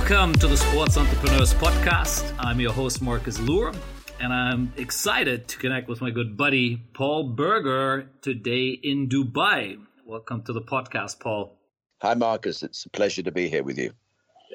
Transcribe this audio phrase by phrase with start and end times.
[0.00, 2.34] Welcome to the Sports Entrepreneurs Podcast.
[2.38, 3.72] I'm your host, Marcus Luer,
[4.18, 9.76] and I'm excited to connect with my good buddy, Paul Berger, today in Dubai.
[10.06, 11.54] Welcome to the podcast, Paul.
[12.00, 12.62] Hi, Marcus.
[12.62, 13.92] It's a pleasure to be here with you.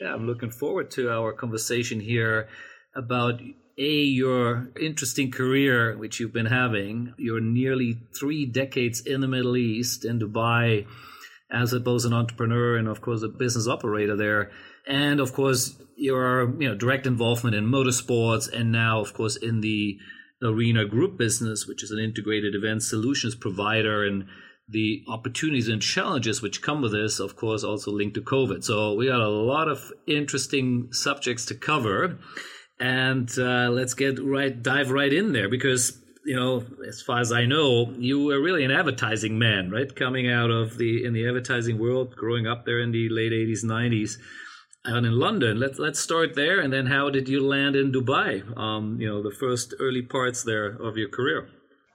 [0.02, 2.50] Yeah, I'm looking forward to our conversation here
[2.96, 3.40] about
[3.78, 7.14] a your interesting career which you've been having.
[7.18, 10.88] You're nearly three decades in the Middle East in Dubai
[11.52, 14.52] as both an entrepreneur and of course a business operator there
[14.88, 19.62] and of course your you know direct involvement in motorsports and now of course in
[19.62, 19.98] the
[20.44, 24.26] arena group business which is an integrated event solutions provider and
[24.68, 28.64] the opportunities and challenges which come with this of course also linked to covid.
[28.64, 32.18] So we got a lot of interesting subjects to cover.
[32.80, 37.32] And uh, let's get right dive right in there because you know, as far as
[37.32, 39.96] I know, you were really an advertising man, right?
[39.96, 43.64] Coming out of the in the advertising world, growing up there in the late '80s,
[43.64, 44.18] '90s,
[44.86, 45.60] and in London.
[45.60, 48.58] Let's let's start there, and then how did you land in Dubai?
[48.58, 51.48] Um, you know, the first early parts there of your career.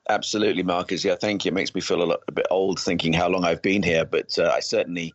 [0.08, 1.05] Absolutely, Marcus.
[1.05, 1.50] Yeah, thank you.
[1.50, 4.05] It makes me feel a, lot, a bit old thinking how long I've been here,
[4.05, 5.14] but uh, I certainly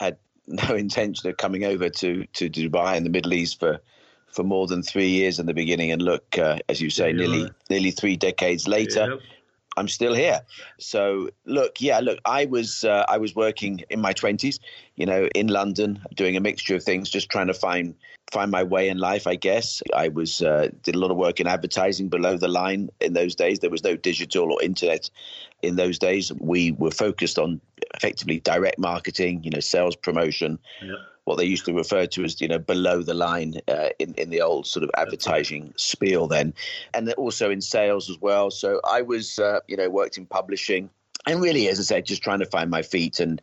[0.00, 3.80] had no intention of coming over to to Dubai in the Middle East for
[4.32, 7.16] for more than three years in the beginning, and look, uh, as you say, yeah,
[7.16, 9.18] nearly nearly three decades later.
[9.80, 10.42] I'm still here.
[10.78, 14.60] So look, yeah, look, I was uh, I was working in my 20s,
[14.94, 17.94] you know, in London, doing a mixture of things, just trying to find
[18.30, 19.26] find my way in life.
[19.26, 22.90] I guess I was uh, did a lot of work in advertising below the line
[23.00, 23.58] in those days.
[23.58, 25.10] There was no digital or internet
[25.62, 26.30] in those days.
[26.38, 27.60] We were focused on
[27.94, 30.58] effectively direct marketing, you know, sales promotion.
[30.82, 30.94] Yeah
[31.30, 34.30] what they used to refer to as you know below the line uh, in in
[34.30, 36.52] the old sort of advertising spiel then,
[36.92, 38.50] and also in sales as well.
[38.50, 40.90] So I was uh, you know worked in publishing
[41.26, 43.40] and really, as I said, just trying to find my feet and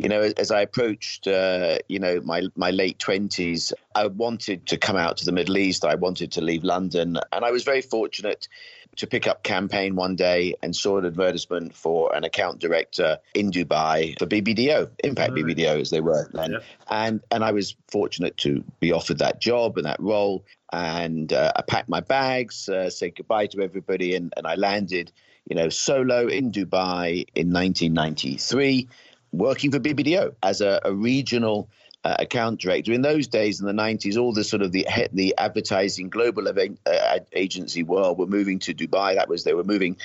[0.00, 4.78] you know, as I approached, uh, you know, my my late twenties, I wanted to
[4.78, 5.84] come out to the Middle East.
[5.84, 8.48] I wanted to leave London, and I was very fortunate
[8.96, 13.50] to pick up campaign one day and saw an advertisement for an account director in
[13.50, 15.44] Dubai for BBDO, Impact right.
[15.44, 16.52] BBDO as they were then.
[16.52, 16.64] Yep.
[16.88, 20.46] And and I was fortunate to be offered that job and that role.
[20.72, 25.12] And uh, I packed my bags, uh, said goodbye to everybody, and, and I landed,
[25.46, 28.88] you know, solo in Dubai in 1993,
[29.32, 31.68] working for BBDO as a, a regional
[32.04, 32.92] uh, account director.
[32.92, 36.80] In those days, in the 90s, all the sort of the the advertising global event,
[36.86, 39.14] uh, agency world were moving to Dubai.
[39.16, 39.96] That was they were moving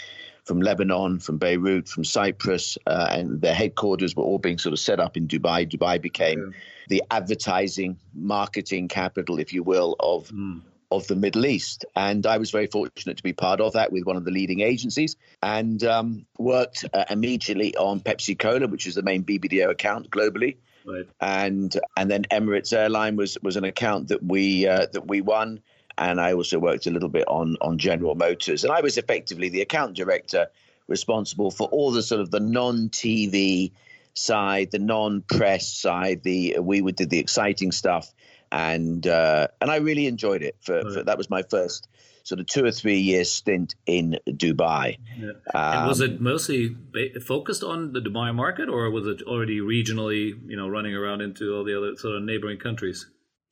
[0.43, 4.79] from Lebanon, from Beirut, from Cyprus, uh, and their headquarters were all being sort of
[4.79, 5.67] set up in Dubai.
[5.67, 6.57] Dubai became yeah.
[6.87, 10.29] the advertising marketing capital, if you will, of.
[10.29, 10.61] Mm.
[10.91, 14.05] Of the Middle East, and I was very fortunate to be part of that with
[14.05, 18.95] one of the leading agencies, and um, worked uh, immediately on Pepsi Cola, which is
[18.95, 21.07] the main BBDO account globally, Right.
[21.19, 25.61] And and then Emirates Airline was was an account that we uh, that we won.
[25.97, 29.49] And I also worked a little bit on on General Motors, and I was effectively
[29.49, 30.47] the account director
[30.87, 33.71] responsible for all the sort of the non-TV
[34.13, 36.21] side, the non-press side.
[36.21, 38.13] The we would did the exciting stuff,
[38.55, 40.55] and uh, and I really enjoyed it.
[40.61, 40.93] For, right.
[40.93, 41.89] for, that was my first
[42.23, 44.97] sort of two or three years stint in Dubai.
[45.19, 45.29] Yeah.
[45.53, 46.75] Um, and was it mostly
[47.21, 51.53] focused on the Dubai market, or was it already regionally, you know, running around into
[51.53, 53.07] all the other sort of neighboring countries?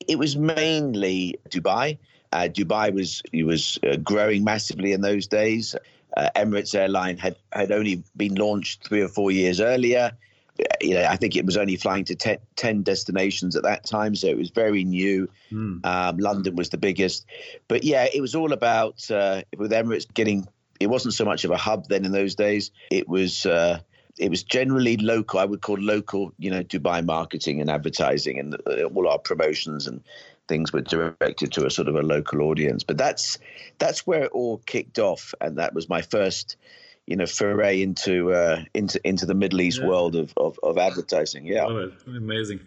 [0.08, 1.98] It was mainly Dubai.
[2.32, 5.76] Uh, Dubai was was uh, growing massively in those days.
[6.16, 10.12] Uh, Emirates Airline had had only been launched three or four years earlier
[10.80, 14.14] you know, I think it was only flying to ten, 10 destinations at that time,
[14.14, 15.28] so it was very new.
[15.50, 15.84] Mm.
[15.84, 17.26] Um, London was the biggest,
[17.68, 20.46] but yeah, it was all about uh, with Emirates getting.
[20.80, 22.70] It wasn't so much of a hub then in those days.
[22.90, 23.46] It was.
[23.46, 23.80] Uh,
[24.16, 25.40] it was generally local.
[25.40, 29.88] I would call local, you know, Dubai marketing and advertising, and uh, all our promotions
[29.88, 30.04] and
[30.46, 32.84] things were directed to a sort of a local audience.
[32.84, 33.38] But that's
[33.78, 36.56] that's where it all kicked off, and that was my first
[37.06, 39.88] you know foray into uh, into into the Middle East yeah.
[39.88, 41.46] world of, of, of advertising.
[41.46, 42.60] Yeah, amazing.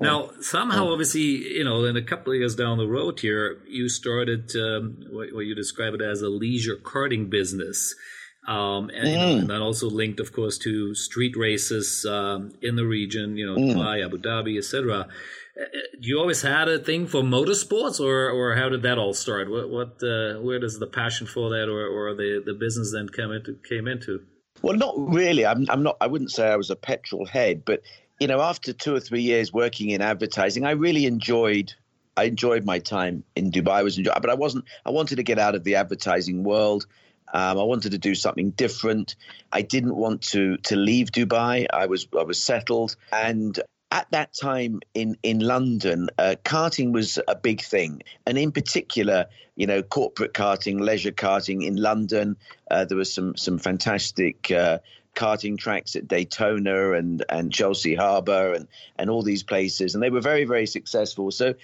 [0.00, 3.88] Now somehow, obviously, you know, in a couple of years down the road here, you
[3.88, 7.94] started um, what, what, you describe it as a leisure karting business.
[8.48, 9.10] Um, and, mm.
[9.10, 9.38] you know, mm.
[9.40, 13.56] and, then also linked, of course, to street races um, in the region, you know,
[13.56, 13.74] mm.
[13.74, 15.08] Dubai, Abu Dhabi, etc
[15.98, 19.50] you always had a thing for motorsports, or or how did that all start?
[19.50, 23.08] What what uh, where does the passion for that, or, or the the business then
[23.08, 24.22] come into came into?
[24.62, 25.46] Well, not really.
[25.46, 25.96] I'm I'm not.
[26.00, 27.82] I wouldn't say I was a petrol head, but
[28.18, 31.72] you know, after two or three years working in advertising, I really enjoyed.
[32.16, 33.72] I enjoyed my time in Dubai.
[33.72, 34.64] I was enjoy, but I wasn't.
[34.84, 36.86] I wanted to get out of the advertising world.
[37.32, 39.14] Um, I wanted to do something different.
[39.52, 41.66] I didn't want to to leave Dubai.
[41.72, 43.58] I was I was settled, and
[43.90, 49.26] at that time in in London, uh, karting was a big thing, and in particular,
[49.56, 52.36] you know, corporate karting, leisure karting in London.
[52.70, 54.50] Uh, there was some some fantastic.
[54.50, 54.78] Uh,
[55.16, 60.08] karting tracks at Daytona and and Chelsea Harbour and and all these places, and they
[60.08, 61.32] were very very successful.
[61.32, 61.54] So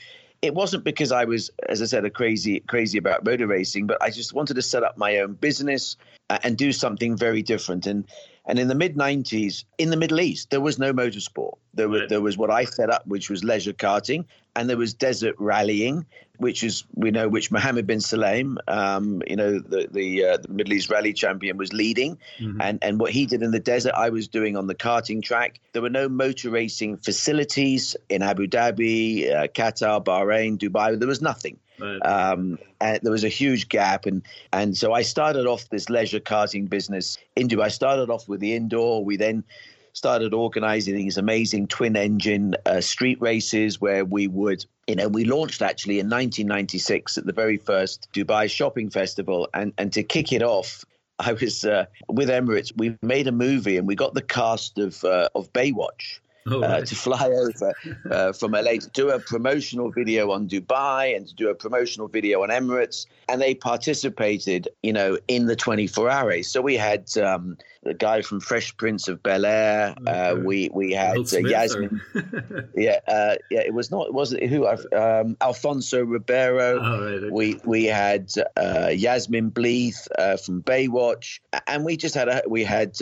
[0.42, 4.02] it wasn't because I was, as I said, a crazy crazy about motor racing, but
[4.02, 5.96] I just wanted to set up my own business
[6.28, 7.86] uh, and do something very different.
[7.86, 8.04] And
[8.46, 11.54] and in the mid '90s, in the Middle East, there was no motorsport.
[11.74, 14.94] There was there was what I set up, which was leisure karting, and there was
[14.94, 16.06] desert rallying,
[16.38, 20.48] which is we know which Mohammed bin Sulayem, um, you know, the the, uh, the,
[20.48, 22.60] Middle East rally champion, was leading, mm-hmm.
[22.60, 25.60] and and what he did in the desert, I was doing on the karting track.
[25.72, 30.98] There were no motor racing facilities in Abu Dhabi, uh, Qatar, Bahrain, Dubai.
[30.98, 31.58] There was nothing.
[31.78, 31.98] Right.
[31.98, 36.20] Um, and there was a huge gap, and and so I started off this leisure
[36.20, 37.64] karting business in Dubai.
[37.64, 39.04] I started off with the indoor.
[39.04, 39.44] We then
[39.92, 45.24] started organizing these amazing twin engine uh, street races where we would you know we
[45.24, 50.34] launched actually in 1996 at the very first dubai shopping festival and and to kick
[50.34, 50.84] it off
[51.18, 52.72] I was uh, with Emirates.
[52.76, 56.20] We made a movie and we got the cast of uh, of Baywatch
[56.50, 57.74] oh, uh, to fly over
[58.10, 62.08] uh, from LA to do a promotional video on Dubai and to do a promotional
[62.08, 63.06] video on Emirates.
[63.28, 66.50] And they participated, you know, in the 24 hour race.
[66.50, 67.56] So we had um,
[67.86, 69.94] the guy from Fresh Prince of Bel Air.
[70.06, 70.30] Uh, okay.
[70.30, 72.00] Uh, we we had uh, Yasmine.
[72.76, 73.60] yeah, uh, yeah.
[73.60, 74.12] It was not.
[74.12, 74.66] Was it who?
[74.66, 76.78] Um, Alfonso Ribeiro.
[76.80, 82.28] Oh, right, We we had uh, Yasmine Bleeth uh, from Baywatch, and we just had
[82.28, 83.00] a we had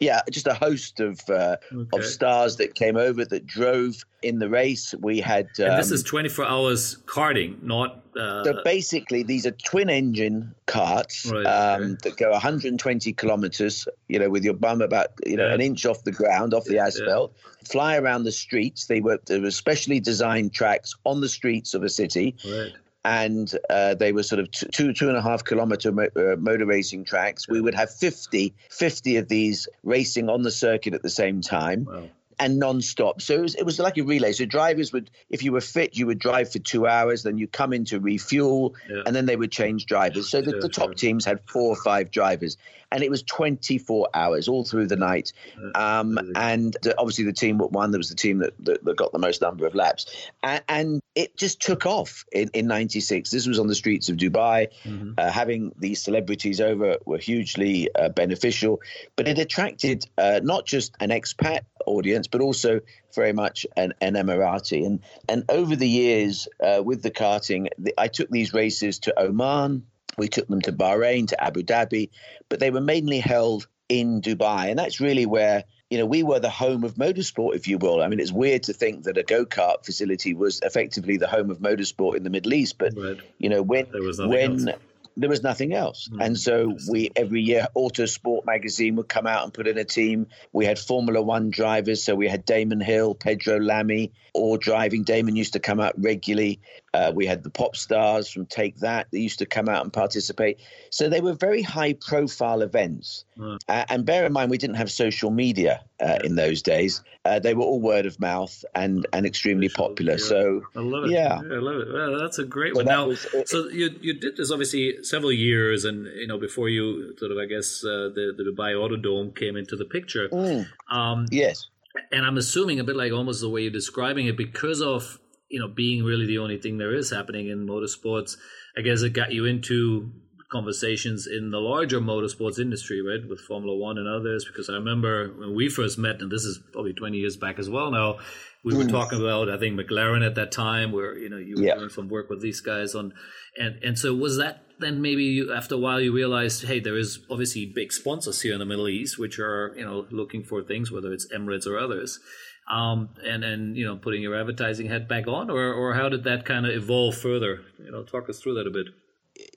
[0.00, 1.98] yeah, just a host of uh, okay.
[1.98, 4.94] of stars that came over that drove in the race.
[5.00, 8.00] We had um, and this is um, twenty four hours karting, not.
[8.18, 13.86] Uh, so basically, these are twin engine karts right, um, that go 120 kilometers.
[14.08, 15.54] You know, with your bum about you know yeah.
[15.54, 17.32] an inch off the ground, off the asphalt.
[17.34, 17.68] Yeah.
[17.70, 18.86] Fly around the streets.
[18.86, 22.36] They were, they were specially designed tracks on the streets of a city.
[22.44, 22.72] Right
[23.04, 26.66] and uh, they were sort of two two and a half kilometer mo- uh, motor
[26.66, 27.48] racing tracks.
[27.48, 31.84] We would have 50, 50 of these racing on the circuit at the same time.
[31.84, 33.20] Wow and non-stop.
[33.20, 34.32] So it was, it was like a relay.
[34.32, 37.46] So drivers would, if you were fit, you would drive for two hours, then you
[37.46, 39.02] come in to refuel, yeah.
[39.06, 40.28] and then they would change drivers.
[40.28, 40.94] So the, yeah, the top sure.
[40.94, 42.56] teams had four or five drivers,
[42.90, 45.32] and it was 24 hours all through the night.
[45.74, 49.12] Um, and obviously the team that won, there was the team that, that, that got
[49.12, 53.30] the most number of laps, and, and, it just took off in, in 96.
[53.30, 54.66] This was on the streets of Dubai.
[54.84, 55.12] Mm-hmm.
[55.16, 58.80] Uh, having these celebrities over were hugely uh, beneficial,
[59.14, 62.80] but it attracted uh, not just an expat audience, but also
[63.14, 64.84] very much an, an Emirati.
[64.86, 69.18] And and over the years uh, with the karting, the, I took these races to
[69.18, 69.86] Oman.
[70.16, 72.10] We took them to Bahrain, to Abu Dhabi,
[72.48, 76.40] but they were mainly held in Dubai, and that's really where you know we were
[76.40, 78.00] the home of motorsport, if you will.
[78.00, 81.50] I mean, it's weird to think that a go kart facility was effectively the home
[81.50, 83.18] of motorsport in the Middle East, but right.
[83.38, 83.86] you know when
[84.18, 84.78] when else
[85.16, 86.08] there was nothing else.
[86.08, 89.84] Mm, and so we every year Autosport magazine would come out and put in a
[89.84, 90.26] team.
[90.52, 95.04] We had Formula One drivers, so we had Damon Hill, Pedro Lamy, all driving.
[95.04, 96.60] Damon used to come out regularly.
[96.92, 99.92] Uh, we had the pop stars from Take That that used to come out and
[99.92, 100.60] participate.
[100.90, 103.24] So they were very high profile events.
[103.38, 103.58] Mm.
[103.68, 107.02] Uh, and bear in mind, we didn't have social media uh, in those days.
[107.24, 110.12] Uh, they were all word of mouth and, and extremely popular.
[110.12, 110.18] Yeah.
[110.18, 111.10] So I love it.
[111.10, 111.40] Yeah.
[111.42, 111.92] yeah I love it.
[111.92, 112.84] Well, that's a great one.
[112.84, 116.68] now, was, it, so you you did this obviously several years, and you know before
[116.68, 120.28] you sort of I guess uh, the the Dubai Autodrome came into the picture.
[120.28, 120.66] Mm.
[120.90, 121.68] Um, yes.
[122.10, 125.20] And I'm assuming a bit like almost the way you're describing it because of
[125.54, 128.36] you know being really the only thing there is happening in motorsports
[128.76, 130.10] i guess it got you into
[130.50, 135.32] conversations in the larger motorsports industry right with formula one and others because i remember
[135.38, 138.18] when we first met and this is probably 20 years back as well now
[138.64, 138.90] we were mm.
[138.90, 141.74] talking about i think mclaren at that time where you know you were yeah.
[141.76, 143.12] doing some work with these guys on
[143.56, 146.96] and and so was that then maybe you, after a while you realize, hey there
[146.96, 150.62] is obviously big sponsors here in the middle east which are you know looking for
[150.62, 152.20] things whether it's emirates or others
[152.68, 156.24] um, and and you know putting your advertising hat back on, or or how did
[156.24, 157.60] that kind of evolve further?
[157.78, 158.88] You know, talk us through that a bit.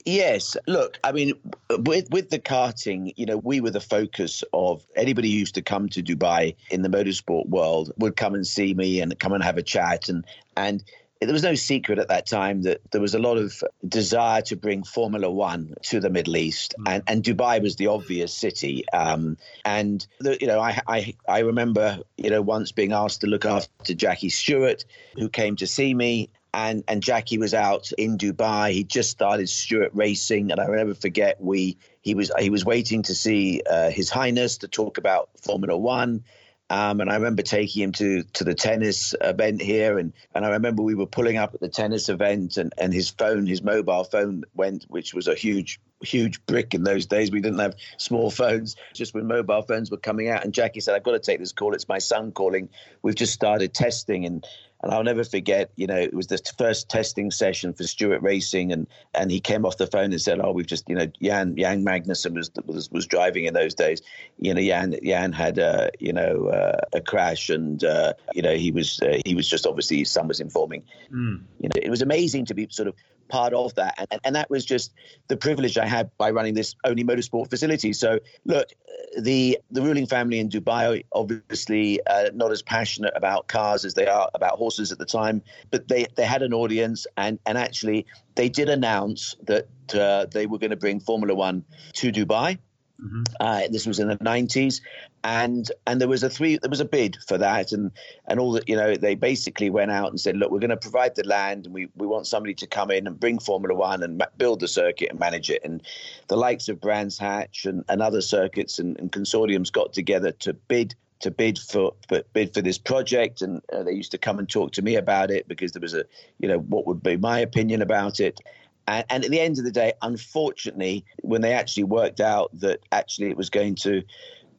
[0.05, 1.33] Yes, look, I mean,
[1.69, 5.61] with with the karting, you know, we were the focus of anybody who used to
[5.61, 9.43] come to Dubai in the motorsport world would come and see me and come and
[9.43, 10.83] have a chat and and
[11.21, 14.55] there was no secret at that time that there was a lot of desire to
[14.55, 16.91] bring Formula One to the Middle East, mm.
[16.91, 18.87] and, and Dubai was the obvious city.
[18.89, 23.27] Um, and the, you know, I, I I remember you know once being asked to
[23.27, 28.17] look after Jackie Stewart, who came to see me, and and Jackie was out in
[28.17, 28.71] Dubai.
[28.71, 32.63] He just started Stewart Racing, and I will never forget we he was he was
[32.63, 36.23] waiting to see uh, His Highness to talk about Formula One,
[36.69, 40.49] Um, and I remember taking him to to the tennis event here, and and I
[40.49, 44.03] remember we were pulling up at the tennis event, and and his phone, his mobile
[44.03, 47.31] phone went, which was a huge huge brick in those days.
[47.31, 50.43] We didn't have small phones, just when mobile phones were coming out.
[50.43, 51.73] And Jackie said, I've got to take this call.
[51.73, 52.69] It's my son calling.
[53.01, 54.25] We've just started testing.
[54.25, 54.45] And
[54.83, 58.71] and I'll never forget, you know, it was the first testing session for Stewart Racing,
[58.71, 61.55] and and he came off the phone and said, "Oh, we've just, you know, Jan
[61.55, 64.01] Jan Magnussen was was, was driving in those days.
[64.37, 68.55] You know, Jan Jan had a you know uh, a crash, and uh, you know
[68.55, 70.83] he was uh, he was just obviously his son was informing.
[71.11, 71.41] Mm.
[71.59, 72.95] You know, it was amazing to be sort of
[73.27, 73.95] part of that.
[74.11, 74.93] And, and that was just
[75.27, 77.93] the privilege I had by running this only motorsport facility.
[77.93, 78.69] So, look,
[79.17, 84.07] the the ruling family in Dubai obviously uh, not as passionate about cars as they
[84.07, 85.41] are about horses at the time,
[85.71, 88.05] but they, they had an audience and, and actually
[88.35, 92.59] they did announce that uh, they were going to bring Formula One to Dubai.
[93.01, 93.23] Mm-hmm.
[93.39, 94.81] Uh, this was in the 90s,
[95.27, 97.91] and and there was a three there was a bid for that, and
[98.27, 100.77] and all that you know they basically went out and said, look, we're going to
[100.77, 104.01] provide the land, and we we want somebody to come in and bring Formula One
[104.03, 105.83] and build the circuit and manage it, and
[106.29, 110.53] the likes of Brands Hatch and, and other circuits and, and consortiums got together to
[110.53, 114.39] bid to bid for, for bid for this project, and uh, they used to come
[114.39, 116.05] and talk to me about it because there was a
[116.39, 118.39] you know what would be my opinion about it,
[118.87, 122.79] and, and, at the end of the day, unfortunately, when they actually worked out that
[122.93, 124.01] actually it was going to,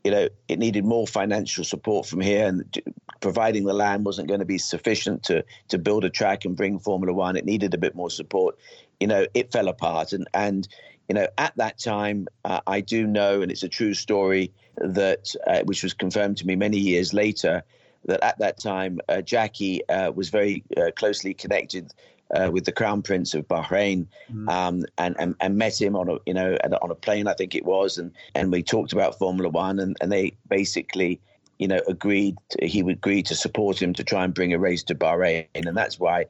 [0.04, 2.80] you know, it needed more financial support from here, and
[3.20, 6.78] providing the land wasn't going to be sufficient to to build a track and bring
[6.78, 7.36] Formula One.
[7.36, 8.58] It needed a bit more support.
[9.00, 10.68] You know, it fell apart, and and
[11.08, 15.34] you know, at that time, uh, I do know, and it's a true story that
[15.46, 17.62] uh, which was confirmed to me many years later.
[18.04, 21.92] That at that time, uh, Jackie uh, was very uh, closely connected
[22.34, 24.48] uh, with the Crown Prince of Bahrain, mm.
[24.48, 27.54] um, and, and, and met him on a you know on a plane I think
[27.54, 31.20] it was, and and we talked about Formula One, and, and they basically
[31.58, 34.58] you know agreed to, he would agree to support him to try and bring a
[34.58, 36.26] race to Bahrain, and that's why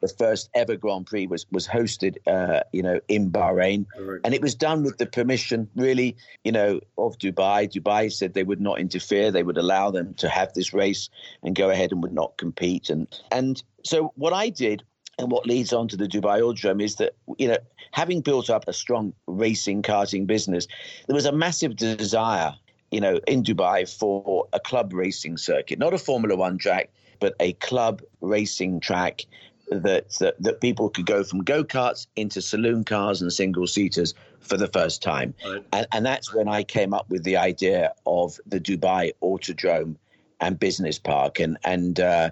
[0.00, 4.20] the first ever Grand Prix was was hosted, uh, you know, in Bahrain, right.
[4.24, 7.70] and it was done with the permission, really, you know, of Dubai.
[7.70, 11.08] Dubai said they would not interfere; they would allow them to have this race
[11.42, 12.90] and go ahead and would not compete.
[12.90, 14.82] And and so what I did
[15.18, 17.56] and what leads on to the Dubai Autodrome is that, you know,
[17.92, 20.66] having built up a strong racing karting business,
[21.06, 22.54] there was a massive desire,
[22.90, 27.34] you know, in Dubai for a club racing circuit, not a Formula One track, but
[27.40, 29.24] a club racing track
[29.70, 34.14] that, that, that people could go from go karts into saloon cars and single seaters
[34.40, 35.34] for the first time.
[35.44, 35.64] Right.
[35.72, 39.96] And, and that's when I came up with the idea of the Dubai Autodrome
[40.40, 41.40] and Business Park.
[41.40, 42.30] And, and, uh,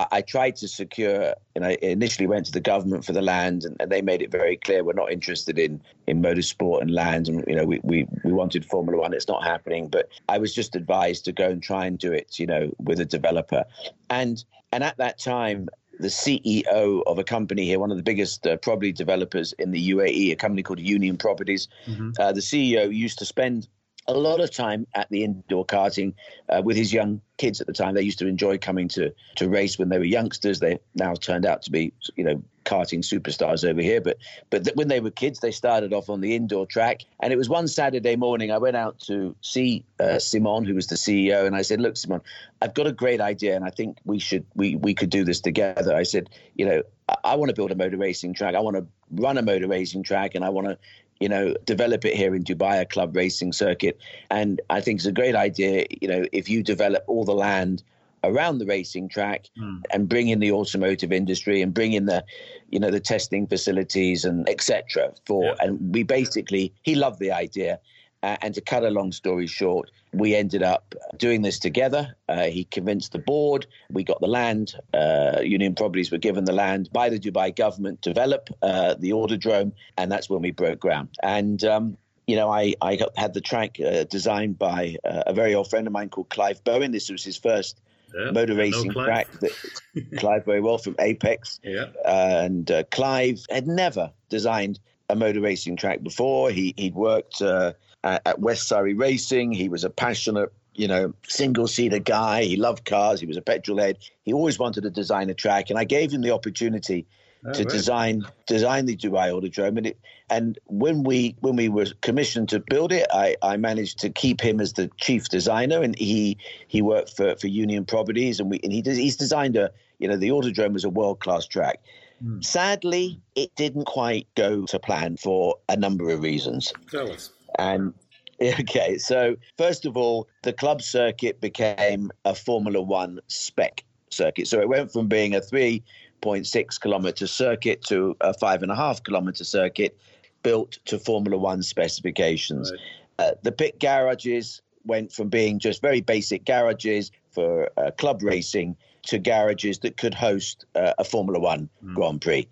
[0.00, 3.64] I, I tried to secure, and I initially went to the government for the land,
[3.64, 7.28] and, and, they made it very clear we're not interested in in motorsport and land,
[7.28, 9.12] and you know we, we we wanted Formula One.
[9.12, 12.38] It's not happening, but I was just advised to go and try and do it,
[12.38, 13.64] you know, with a developer,
[14.08, 14.42] and
[14.72, 18.56] and at that time the CEO of a company here, one of the biggest uh,
[18.56, 21.68] probably developers in the UAE, a company called Union Properties.
[21.86, 22.12] Mm-hmm.
[22.18, 23.68] Uh, the CEO used to spend
[24.06, 26.14] a lot of time at the indoor karting
[26.48, 27.94] uh, with his young kids at the time.
[27.94, 30.60] They used to enjoy coming to to race when they were youngsters.
[30.60, 34.00] They now turned out to be, you know, karting superstars over here.
[34.00, 34.18] But
[34.50, 37.02] but th- when they were kids, they started off on the indoor track.
[37.20, 38.50] And it was one Saturday morning.
[38.50, 41.96] I went out to see uh, Simon, who was the CEO, and I said, "Look,
[41.96, 42.20] Simon,
[42.62, 45.40] I've got a great idea, and I think we should we we could do this
[45.40, 48.54] together." I said, "You know, I, I want to build a motor racing track.
[48.54, 50.78] I want to run a motor racing track, and I want to."
[51.20, 53.98] You know, develop it here in Dubai, a club racing circuit.
[54.30, 57.82] And I think it's a great idea, you know, if you develop all the land
[58.24, 59.82] around the racing track mm.
[59.90, 62.24] and bring in the automotive industry and bring in the
[62.68, 65.54] you know the testing facilities and etc for yeah.
[65.60, 67.78] and we basically he loved the idea
[68.22, 72.14] uh, and to cut a long story short, we ended up doing this together.
[72.28, 73.66] Uh, he convinced the board.
[73.90, 74.74] We got the land.
[74.92, 79.10] Uh, Union Properties were given the land by the Dubai government to develop uh, the
[79.10, 81.08] Autodrome, and that's when we broke ground.
[81.22, 81.96] And um,
[82.26, 85.86] you know, I, I had the track uh, designed by uh, a very old friend
[85.86, 86.92] of mine called Clive Bowen.
[86.92, 87.80] This was his first
[88.14, 89.52] yeah, motor racing track that
[90.18, 91.60] Clive very well from Apex.
[91.62, 91.86] Yeah.
[92.04, 96.50] and Clive had never designed a motor racing track before.
[96.50, 97.72] He he'd worked uh,
[98.04, 99.52] at, at West Surrey Racing.
[99.52, 102.44] He was a passionate you know, single seater guy.
[102.44, 103.20] He loved cars.
[103.20, 103.98] He was a petrol head.
[104.22, 107.06] He always wanted to design a track, and I gave him the opportunity
[107.44, 107.68] oh, to right.
[107.68, 109.78] design design the Dubai Autodrome.
[109.78, 113.98] And, it, and when we when we were commissioned to build it, I, I managed
[114.00, 116.38] to keep him as the chief designer, and he
[116.68, 120.16] he worked for, for Union Properties, and we and he he's designed a you know
[120.16, 121.80] the Autodrome was a world class track.
[122.24, 122.44] Mm.
[122.44, 126.72] Sadly, it didn't quite go to plan for a number of reasons.
[126.90, 127.30] Tell us.
[127.58, 127.94] And
[128.60, 134.48] Okay, so first of all, the club circuit became a Formula One spec circuit.
[134.48, 139.02] So it went from being a 3.6 kilometer circuit to a five and a half
[139.02, 139.98] kilometer circuit
[140.42, 142.72] built to Formula One specifications.
[142.72, 143.26] Right.
[143.26, 148.74] Uh, the pit garages went from being just very basic garages for uh, club racing
[149.02, 151.94] to garages that could host uh, a Formula One mm.
[151.94, 152.48] Grand Prix.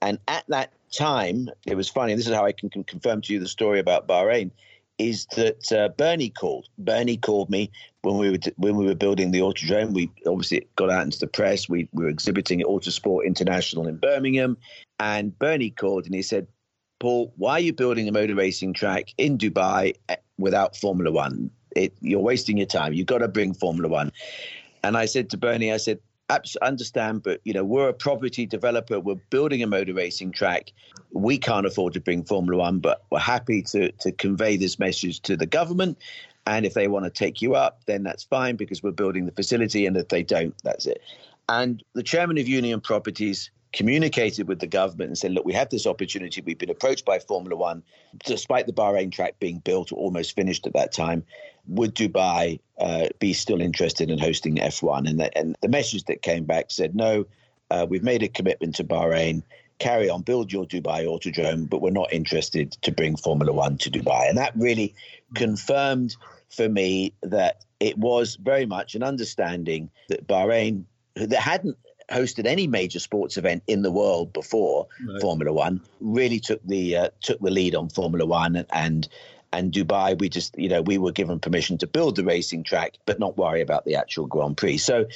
[0.00, 2.14] And at that time, it was funny.
[2.14, 4.50] This is how I can, can confirm to you the story about Bahrain.
[4.98, 6.68] Is that uh, Bernie called?
[6.78, 7.70] Bernie called me
[8.02, 9.94] when we were when we were building the Autodrome.
[9.94, 11.68] We obviously got out into the press.
[11.68, 14.58] We, we were exhibiting at Autosport International in Birmingham,
[15.00, 16.46] and Bernie called and he said,
[17.00, 21.50] "Paul, why are you building a motor racing track in Dubai eh, without Formula One?
[21.74, 22.92] It, you're wasting your time.
[22.92, 24.12] You've got to bring Formula One."
[24.84, 26.00] And I said to Bernie, I said,
[26.60, 28.98] understand, but you know, we're a property developer.
[28.98, 30.72] We're building a motor racing track.
[31.12, 35.20] We can't afford to bring Formula One, but we're happy to to convey this message
[35.22, 35.98] to the government.
[36.46, 39.32] And if they want to take you up, then that's fine because we're building the
[39.32, 39.86] facility.
[39.86, 41.00] And if they don't, that's it.
[41.48, 45.70] And the chairman of Union Properties communicated with the government and said, look, we have
[45.70, 46.40] this opportunity.
[46.40, 47.82] We've been approached by Formula One,
[48.24, 51.24] despite the Bahrain track being built or almost finished at that time.
[51.68, 55.08] Would Dubai uh, be still interested in hosting F1?
[55.08, 57.24] And the, and the message that came back said, no,
[57.70, 59.42] uh, we've made a commitment to Bahrain.
[59.78, 63.90] Carry on, build your Dubai Autodrome, but we're not interested to bring Formula One to
[63.90, 64.28] Dubai.
[64.28, 64.94] And that really
[65.34, 66.14] confirmed
[66.50, 70.84] for me that it was very much an understanding that Bahrain,
[71.16, 71.76] that hadn't
[72.12, 75.20] hosted any major sports event in the world before right.
[75.20, 79.08] Formula One, really took the uh, took the lead on Formula One and
[79.52, 80.18] and Dubai.
[80.18, 83.36] We just you know we were given permission to build the racing track, but not
[83.36, 84.78] worry about the actual Grand Prix.
[84.78, 85.06] So.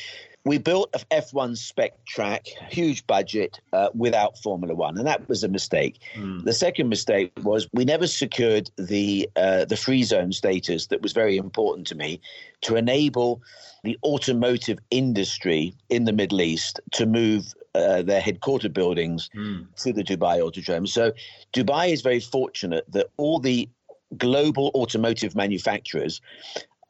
[0.46, 5.42] We built a F1 spec track, huge budget, uh, without Formula One, and that was
[5.42, 5.98] a mistake.
[6.14, 6.44] Mm.
[6.44, 11.12] The second mistake was we never secured the uh, the free zone status that was
[11.12, 12.20] very important to me
[12.60, 13.42] to enable
[13.82, 19.66] the automotive industry in the Middle East to move uh, their headquarter buildings mm.
[19.82, 20.86] to the Dubai Autodrome.
[20.86, 21.10] So
[21.54, 23.68] Dubai is very fortunate that all the
[24.16, 26.20] global automotive manufacturers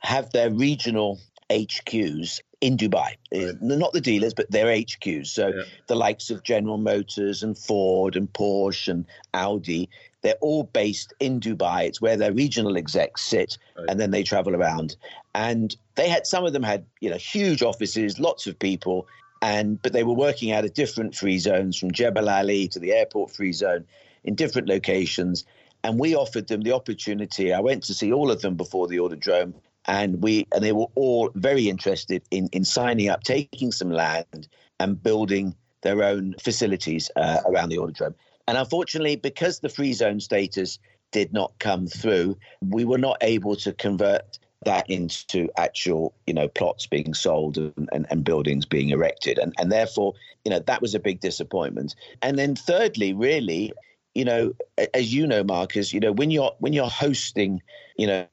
[0.00, 1.18] have their regional
[1.50, 3.16] HQs in Dubai.
[3.32, 3.62] Eh, right.
[3.62, 5.28] Not the dealers, but their HQs.
[5.28, 5.62] So yeah.
[5.86, 9.88] the likes of General Motors and Ford and Porsche and Audi,
[10.22, 11.84] they're all based in Dubai.
[11.84, 13.86] It's where their regional execs sit, right.
[13.88, 14.96] and then they travel around.
[15.34, 19.06] And they had some of them had you know huge offices, lots of people,
[19.42, 22.92] and but they were working out of different free zones from Jebel Ali to the
[22.92, 23.84] airport free zone
[24.24, 25.44] in different locations.
[25.84, 27.52] And we offered them the opportunity.
[27.52, 29.54] I went to see all of them before the Autodrome,
[29.86, 34.48] and we and they were all very interested in in signing up, taking some land,
[34.80, 38.14] and building their own facilities uh, around the Autodrome.
[38.48, 40.78] And unfortunately, because the free zone status
[41.12, 46.48] did not come through, we were not able to convert that into actual, you know,
[46.48, 49.38] plots being sold and, and, and, buildings being erected.
[49.38, 51.94] And, and therefore, you know, that was a big disappointment.
[52.22, 53.72] And then thirdly, really,
[54.14, 54.52] you know,
[54.94, 57.62] as you know, Marcus, you know, when you're when you're hosting,
[57.96, 58.26] you know,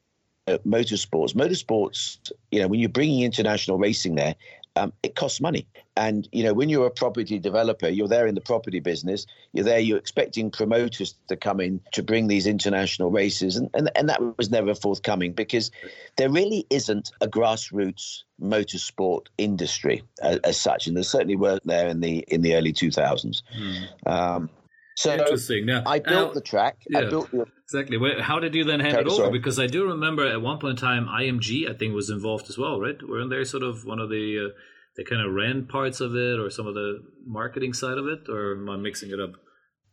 [0.48, 4.36] motorsports, motorsports, you know, when you're bringing international racing there,
[4.76, 5.68] um, it costs money.
[5.96, 9.28] And you know, when you're a property developer, you're there in the property business.
[9.52, 9.80] You're there.
[9.80, 14.38] You're expecting promoters to come in to bring these international races, and and, and that
[14.38, 15.70] was never forthcoming because
[16.16, 21.88] there really isn't a grassroots motorsport industry as, as such, and there certainly weren't there
[21.88, 23.44] in the in the early 2000s.
[23.56, 24.12] Hmm.
[24.12, 24.50] Um,
[24.96, 25.66] so interesting.
[25.66, 26.84] Now, I built now, the track.
[26.90, 27.98] Yeah, I built the, exactly.
[28.22, 29.16] How did you then hand it over?
[29.16, 29.32] Sorry.
[29.32, 32.58] Because I do remember at one point in time, IMG I think was involved as
[32.58, 32.98] well, right?
[33.08, 34.58] Weren't they sort of one of the uh,
[34.96, 38.30] they kind of ran parts of it or some of the marketing side of it,
[38.30, 39.32] or am I mixing it up?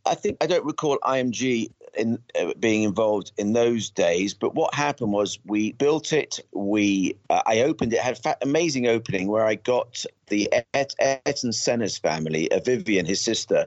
[0.06, 4.34] I think I don't recall IMG in uh, being involved in those days.
[4.34, 6.40] But what happened was we built it.
[6.52, 8.00] We uh, I opened it.
[8.00, 13.20] Had an amazing opening where I got the Et- Ayrton Senna's family, uh, Vivian, his
[13.20, 13.66] sister,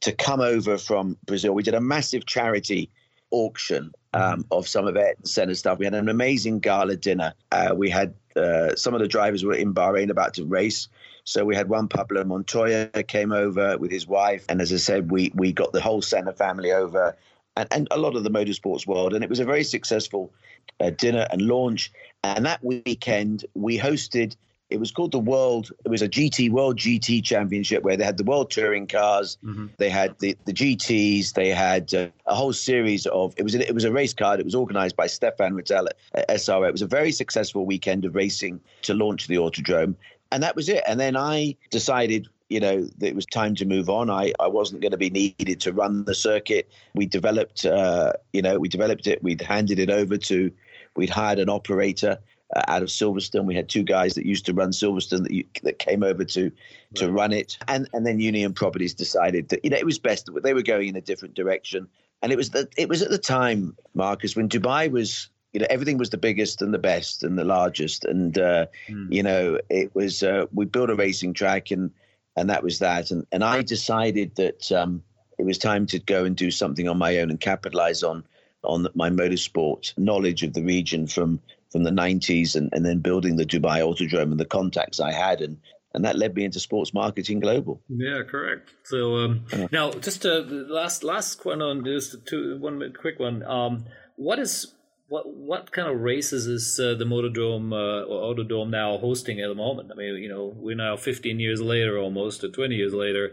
[0.00, 1.52] to come over from Brazil.
[1.52, 2.90] We did a massive charity
[3.30, 5.78] auction um, of some of Ayrton Senna's stuff.
[5.78, 7.34] We had an amazing gala dinner.
[7.52, 10.88] Uh, we had uh, some of the drivers were in Bahrain about to race.
[11.24, 15.10] So we had Juan Pablo Montoya came over with his wife, and as I said,
[15.10, 17.16] we we got the whole Senna family over,
[17.56, 20.32] and, and a lot of the motorsports world, and it was a very successful
[20.80, 21.92] uh, dinner and launch.
[22.24, 24.36] And that weekend, we hosted
[24.70, 25.70] it was called the World.
[25.84, 29.66] It was a GT World GT Championship where they had the World Touring cars, mm-hmm.
[29.78, 33.34] they had the, the GTS, they had uh, a whole series of.
[33.36, 34.40] It was a, it was a race card.
[34.40, 36.68] It was organised by Stéphane Ratel at SRA.
[36.68, 39.94] It was a very successful weekend of racing to launch the Autodrome,
[40.32, 40.82] and that was it.
[40.86, 44.08] And then I decided you know, that it was time to move on.
[44.08, 46.66] I, I wasn't going to be needed to run the circuit.
[46.94, 49.22] We developed, uh, you know, we developed it.
[49.22, 50.50] We'd handed it over to
[50.96, 52.18] we'd hired an operator
[52.54, 53.44] uh, out of Silverstone.
[53.44, 56.50] We had two guys that used to run Silverstone that, you, that came over to
[56.94, 57.12] to right.
[57.12, 60.42] run it, and and then Union Properties decided that you know it was best that
[60.42, 61.88] they were going in a different direction,
[62.22, 65.66] and it was that it was at the time, Marcus, when Dubai was you know
[65.70, 69.12] everything was the biggest and the best and the largest, and uh, mm.
[69.12, 71.90] you know it was uh, we built a racing track and
[72.36, 75.02] and that was that, and and I decided that um,
[75.38, 78.24] it was time to go and do something on my own and capitalize on
[78.64, 83.36] on my motorsport knowledge of the region from from the 90s and, and then building
[83.36, 85.58] the Dubai Autodrome and the contacts I had and
[85.94, 87.82] and that led me into sports marketing global.
[87.88, 88.70] Yeah, correct.
[88.84, 93.42] So um, uh, now, just a last last one on this, two, one quick one.
[93.42, 94.74] Um, what is
[95.08, 99.48] what what kind of races is uh, the Motordrome uh, or Autodrome now hosting at
[99.48, 99.90] the moment?
[99.90, 103.32] I mean, you know, we're now 15 years later, almost or 20 years later.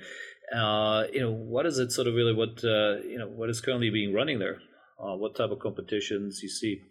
[0.56, 3.62] Uh, you know, what is it sort of really what uh, you know what is
[3.62, 4.60] currently being running there?
[4.98, 6.82] Uh, what type of competitions you see?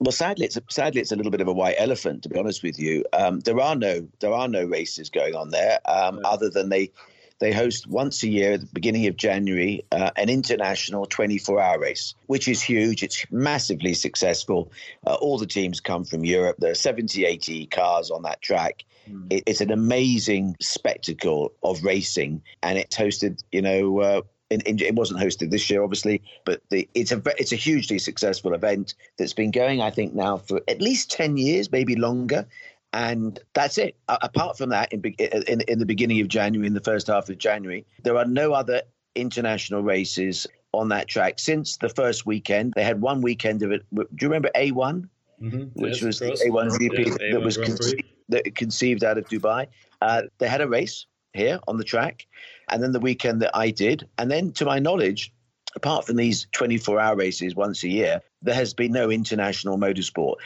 [0.00, 2.24] Well, sadly, it's a, sadly it's a little bit of a white elephant.
[2.24, 5.50] To be honest with you, um, there are no there are no races going on
[5.50, 6.24] there um, right.
[6.24, 6.90] other than they
[7.38, 11.78] they host once a year at the beginning of January uh, an international 24 hour
[11.78, 13.02] race, which is huge.
[13.02, 14.72] It's massively successful.
[15.06, 16.56] Uh, all the teams come from Europe.
[16.58, 18.84] There are 70, 80 cars on that track.
[19.10, 19.32] Mm.
[19.32, 24.22] It, it's an amazing spectacle of racing, and it's hosted, you know, uh,
[24.62, 28.54] in, it wasn't hosted this year, obviously, but the, it's a it's a hugely successful
[28.54, 32.46] event that's been going, I think, now for at least ten years, maybe longer.
[32.92, 33.96] And that's it.
[34.08, 37.38] apart from that, in, in in the beginning of January, in the first half of
[37.38, 38.82] January, there are no other
[39.16, 42.72] international races on that track since the first weekend.
[42.74, 43.84] They had one weekend of it.
[43.94, 45.08] Do you remember A1,
[45.40, 45.80] mm-hmm.
[45.80, 49.68] which yes, was the A1 GP that A1 was conceived, that conceived out of Dubai?
[50.00, 52.26] Uh, they had a race here on the track
[52.68, 54.08] and then the weekend that I did.
[54.16, 55.32] And then, to my knowledge,
[55.76, 60.36] apart from these 24 hour races once a year, there has been no international motorsport.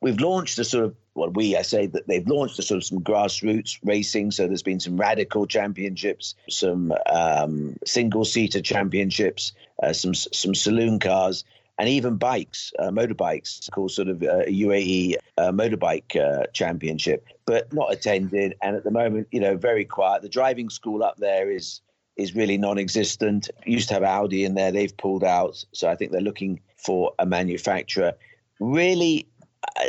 [0.00, 2.84] We've launched a sort of, well, we, I say that they've launched a sort of
[2.84, 4.32] some grassroots racing.
[4.32, 10.98] So there's been some radical championships, some um, single seater championships, uh, some, some saloon
[10.98, 11.44] cars
[11.78, 17.72] and even bikes, uh, motorbikes, called sort of uh, UAE uh, motorbike uh, championship, but
[17.72, 18.54] not attended.
[18.62, 20.22] And at the moment, you know, very quiet.
[20.22, 21.80] The driving school up there is
[22.16, 23.48] is really non-existent.
[23.64, 25.64] Used to have Audi in there, they've pulled out.
[25.72, 28.12] So I think they're looking for a manufacturer.
[28.60, 29.26] Really,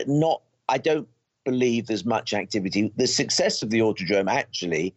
[0.08, 0.42] not.
[0.70, 1.08] I don't
[1.44, 2.94] believe there's much activity.
[2.96, 4.96] The success of the Autodrome actually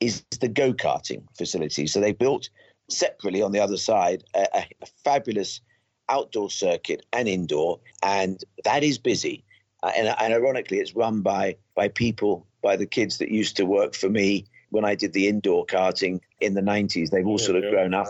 [0.00, 1.86] is the go karting facility.
[1.86, 2.50] So they built
[2.88, 5.60] separately on the other side a, a fabulous
[6.08, 9.44] outdoor circuit and indoor, and that is busy.
[9.82, 13.64] Uh, and, and, ironically, it's run by by people, by the kids that used to
[13.64, 17.10] work for me when I did the indoor karting in the '90s.
[17.10, 18.06] They've all sort of grown up.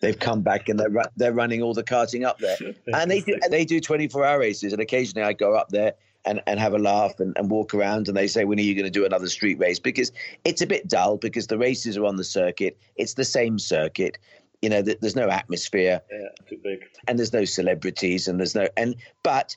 [0.00, 2.56] They've come back and they're they're running all the karting up there,
[2.94, 4.72] and they do and they do 24 hour races.
[4.72, 8.08] And occasionally, I go up there and, and have a laugh and, and walk around
[8.08, 10.12] and they say when are you going to do another street race because
[10.44, 14.18] it's a bit dull because the races are on the circuit it's the same circuit
[14.62, 16.00] you know, there's no atmosphere.
[16.10, 16.84] Yeah, too big.
[17.08, 18.94] And there's no celebrities and there's no and
[19.24, 19.56] but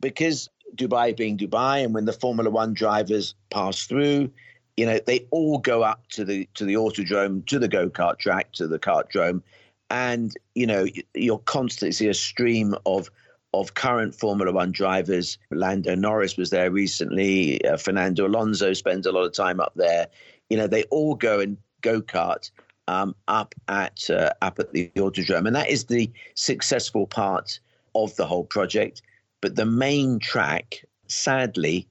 [0.00, 4.30] because Dubai being Dubai and when the Formula One drivers pass through,
[4.76, 8.52] you know, they all go up to the to the autodrome, to the go-kart track,
[8.52, 9.42] to the kart kartdrome,
[9.90, 13.10] and you know, you'll constantly see a stream of
[13.54, 15.38] of current Formula One drivers.
[15.50, 17.64] Lando Norris was there recently.
[17.64, 20.08] Uh, Fernando Alonso spends a lot of time up there.
[20.50, 22.50] You know, they all go and go kart
[22.92, 27.58] um, up at uh, up at the Autodrome, and that is the successful part
[27.94, 29.02] of the whole project.
[29.40, 31.88] But the main track, sadly,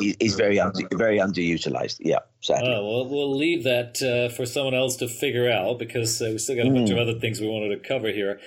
[0.00, 1.98] is, very under, very underutilized.
[2.00, 2.72] Yeah, sadly.
[2.74, 6.38] Oh, well, we'll leave that uh, for someone else to figure out because uh, we
[6.38, 6.92] still got a bunch mm.
[6.92, 8.40] of other things we wanted to cover here.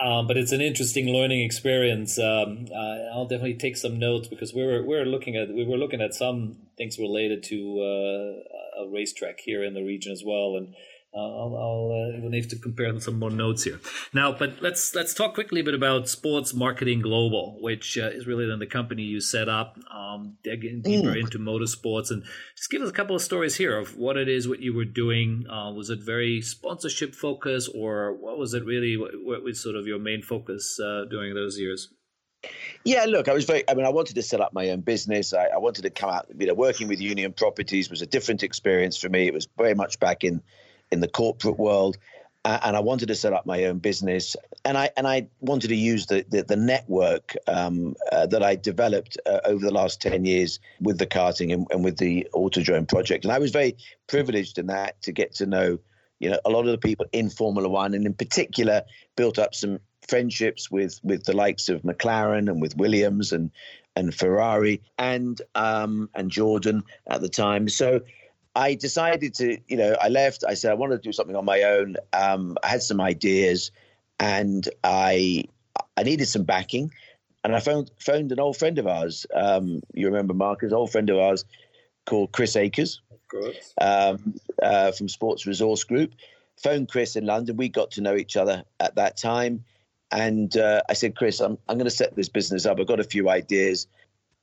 [0.00, 2.18] Um, but it's an interesting learning experience.
[2.18, 5.64] Um, uh, I'll definitely take some notes because we were we were looking at we
[5.64, 10.22] were looking at some things related to uh, a racetrack here in the region as
[10.24, 10.74] well, and
[11.14, 13.80] I'll, I'll uh, we'll need to compare some more notes here
[14.14, 14.32] now.
[14.32, 18.46] But let's let's talk quickly a bit about Sports Marketing Global, which uh, is really
[18.46, 19.76] then the company you set up.
[19.92, 21.20] Um, digging deeper mm.
[21.20, 22.24] into motorsports, and
[22.56, 24.86] just give us a couple of stories here of what it is, what you were
[24.86, 25.46] doing.
[25.50, 28.96] Uh, was it very sponsorship focused, or what was it really?
[28.96, 31.92] What, what was sort of your main focus uh, during those years?
[32.84, 33.68] Yeah, look, I was very.
[33.68, 35.32] I mean, I wanted to set up my own business.
[35.32, 36.26] I, I wanted to come out.
[36.36, 39.26] You know, working with Union Properties was a different experience for me.
[39.26, 40.42] It was very much back in
[40.92, 41.96] in the corporate world.
[42.44, 45.76] And I wanted to set up my own business, and I and I wanted to
[45.76, 50.24] use the the, the network um, uh, that I developed uh, over the last ten
[50.24, 53.24] years with the karting and, and with the Autodrome project.
[53.24, 53.76] And I was very
[54.08, 55.78] privileged in that to get to know,
[56.18, 58.82] you know, a lot of the people in Formula One, and in particular,
[59.14, 59.78] built up some
[60.08, 63.52] friendships with with the likes of McLaren and with Williams and
[63.94, 67.68] and Ferrari and um, and Jordan at the time.
[67.68, 68.00] So
[68.54, 70.44] I decided to, you know, I left.
[70.46, 71.96] I said I wanted to do something on my own.
[72.12, 73.70] Um, I had some ideas,
[74.20, 75.44] and I
[75.96, 76.92] I needed some backing,
[77.44, 79.26] and I phoned phoned an old friend of ours.
[79.34, 81.44] Um, you remember Marcus, old friend of ours
[82.04, 83.00] called Chris Akers,
[83.80, 86.12] um, uh, from Sports Resource Group.
[86.62, 87.56] Phoned Chris in London.
[87.56, 89.64] We got to know each other at that time.
[90.12, 92.78] And uh, I said, Chris, I'm, I'm going to set this business up.
[92.78, 93.86] I've got a few ideas.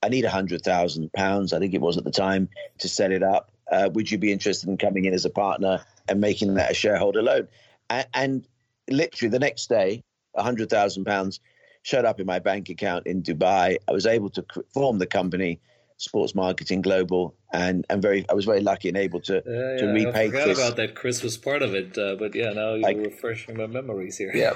[0.01, 1.53] I need a hundred thousand pounds.
[1.53, 3.51] I think it was at the time to set it up.
[3.71, 6.73] Uh, would you be interested in coming in as a partner and making that a
[6.73, 7.47] shareholder loan?
[7.89, 8.47] And, and
[8.89, 10.03] literally the next day,
[10.35, 11.39] a hundred thousand pounds
[11.83, 13.77] showed up in my bank account in Dubai.
[13.87, 15.59] I was able to form the company
[15.99, 19.87] Sports Marketing Global, and and very I was very lucky and able to yeah, to
[19.87, 20.25] repay.
[20.25, 20.57] I forgot Chris.
[20.57, 20.95] about that.
[20.95, 24.31] Chris was part of it, uh, but yeah, now you're refreshing my memories here.
[24.33, 24.53] Yeah.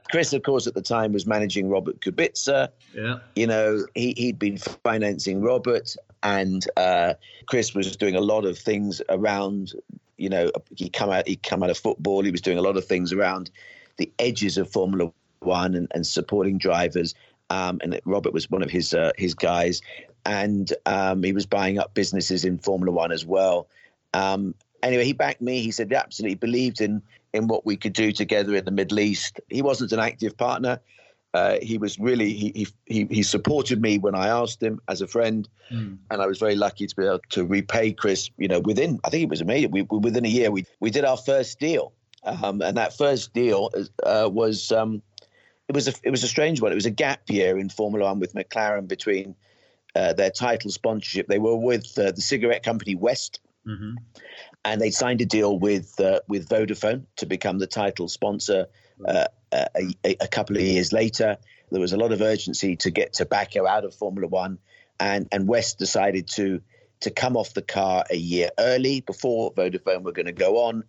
[0.10, 2.70] Chris, of course, at the time was managing Robert Kubica.
[2.94, 3.18] yeah.
[3.36, 7.14] You know, he he'd been financing Robert, and uh,
[7.46, 9.72] Chris was doing a lot of things around.
[10.16, 12.22] You know, he come out he come out of football.
[12.22, 13.50] He was doing a lot of things around
[13.96, 17.14] the edges of Formula One and, and supporting drivers.
[17.50, 19.80] Um, and Robert was one of his uh, his guys,
[20.26, 23.68] and um, he was buying up businesses in Formula One as well.
[24.12, 25.62] Um, anyway, he backed me.
[25.62, 27.02] He said he absolutely believed in
[27.32, 29.40] in what we could do together in the Middle East.
[29.48, 30.80] He wasn't an active partner.
[31.38, 35.06] Uh, he was really he, he he supported me when I asked him as a
[35.06, 35.98] friend, Mm.
[36.10, 38.30] and I was very lucky to be able to repay Chris.
[38.42, 39.70] You know, within I think it was amazing.
[39.70, 41.92] We, we within a year we we did our first deal,
[42.24, 43.60] um, and that first deal
[44.12, 45.02] uh, was um,
[45.68, 46.72] it was a it was a strange one.
[46.72, 49.34] It was a gap year in Formula One with McLaren between
[49.94, 51.26] uh, their title sponsorship.
[51.28, 53.94] They were with uh, the cigarette company West, hmm
[54.64, 58.66] and they signed a deal with uh, with Vodafone to become the title sponsor.
[59.06, 59.66] Uh, a,
[60.04, 61.38] a, a couple of years later,
[61.70, 64.58] there was a lot of urgency to get tobacco out of Formula One,
[65.00, 66.60] and and West decided to
[67.00, 70.84] to come off the car a year early before Vodafone were going to go on.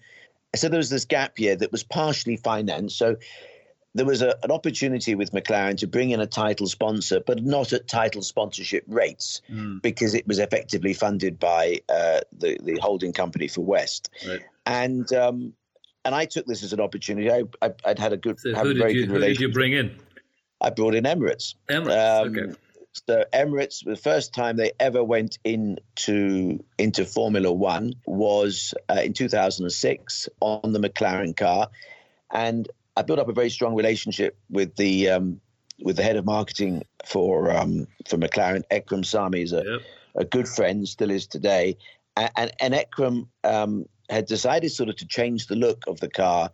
[0.56, 2.98] So there was this gap year that was partially financed.
[2.98, 3.18] So
[3.94, 7.74] there was a, an opportunity with McLaren to bring in a title sponsor, but not
[7.74, 9.82] at title sponsorship rates Mm.
[9.82, 14.10] because it was effectively funded by uh, the the holding company for West.
[14.28, 14.42] Right.
[14.66, 15.54] And um,
[16.06, 17.32] and I took this as an opportunity.
[17.32, 19.52] I, I would had a good, So have a very you good who did you
[19.52, 19.96] bring in?
[20.62, 21.56] I brought in Emirates.
[21.70, 22.22] Emirates.
[22.22, 22.54] Um, okay.
[23.08, 29.14] So Emirates, the first time they ever went into into Formula One was uh, in
[29.14, 31.70] 2006 on the McLaren car,
[32.32, 35.40] and I built up a very strong relationship with the um,
[35.82, 39.82] with the head of marketing for um, for McLaren, Ekrem Sami, is a, Yep.
[40.16, 41.78] a good friend, still is today,
[42.18, 46.10] and and, and Ekrem um, had decided sort of to change the look of the
[46.10, 46.52] car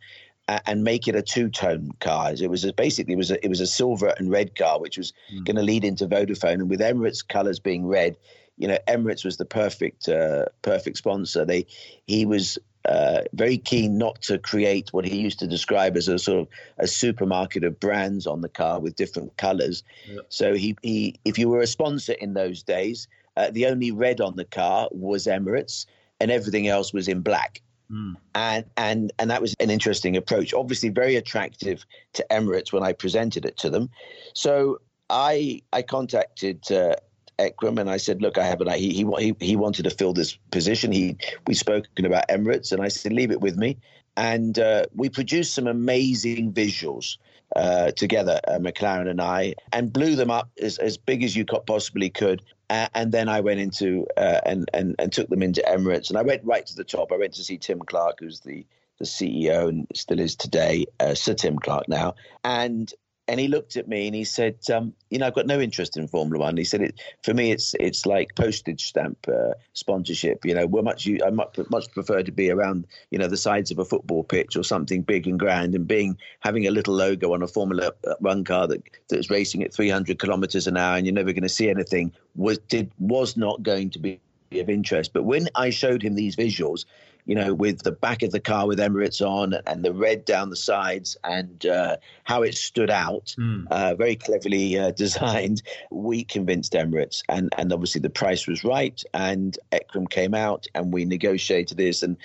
[0.67, 2.31] and make it a two-tone car.
[2.39, 4.97] It was a, basically it was a, it was a silver and red car, which
[4.97, 5.45] was Mm.
[5.45, 6.61] going to lead into Vodafone.
[6.61, 8.15] And with Emirates colours being red,
[8.57, 11.45] you know, Emirates was the perfect uh, perfect sponsor.
[11.45, 11.65] They
[12.05, 16.19] he was uh, very keen not to create what he used to describe as a
[16.19, 19.83] sort of a supermarket of brands on the car with different colours.
[20.07, 20.21] Yeah.
[20.29, 24.21] So he he if you were a sponsor in those days, uh, the only red
[24.21, 25.87] on the car was Emirates,
[26.19, 28.15] and everything else was in black Mm.
[28.33, 30.53] and and and that was an interesting approach.
[30.53, 33.89] Obviously, very attractive to Emirates when I presented it to them.
[34.33, 36.95] So I I contacted uh,
[37.37, 40.13] Ekrem and I said, look, I have an he he he he wanted to fill
[40.13, 40.91] this position.
[40.91, 43.77] He we spoken about Emirates, and I said, leave it with me,
[44.17, 47.17] and uh, we produced some amazing visuals.
[47.55, 51.45] Uh, together, uh, McLaren and I, and blew them up as, as big as you
[51.45, 52.41] possibly could.
[52.69, 56.17] Uh, and then I went into uh, and, and and took them into Emirates, and
[56.17, 57.11] I went right to the top.
[57.11, 58.65] I went to see Tim Clark, who's the
[58.97, 62.91] the CEO and still is today, uh, Sir Tim Clark now, and
[63.27, 65.97] and he looked at me and he said, um, "You know, I've got no interest
[65.97, 70.45] in Formula One." He said, "It for me, it's it's like postage stamp uh, sponsorship.
[70.45, 73.71] You know, we're much I much, much prefer to be around you know the sides
[73.71, 77.33] of a football pitch or something big and grand, and being having a little logo
[77.33, 81.13] on a Formula One car that that's racing at 300 kilometers an hour, and you're
[81.13, 84.19] never going to see anything was did was not going to be."
[84.51, 86.85] Of interest, but when I showed him these visuals,
[87.25, 90.49] you know, with the back of the car with Emirates on and the red down
[90.51, 93.67] the sides and uh, how it stood out, Mm.
[93.71, 95.61] uh, very cleverly uh, designed.
[95.89, 99.01] We convinced Emirates, and and obviously the price was right.
[99.13, 102.15] And Ekrem came out, and we negotiated this, and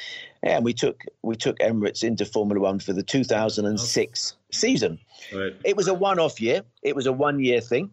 [0.42, 4.98] and we took we took Emirates into Formula One for the 2006 season.
[5.32, 5.54] Right.
[5.64, 6.62] It was a one-off year.
[6.82, 7.90] It was a one-year thing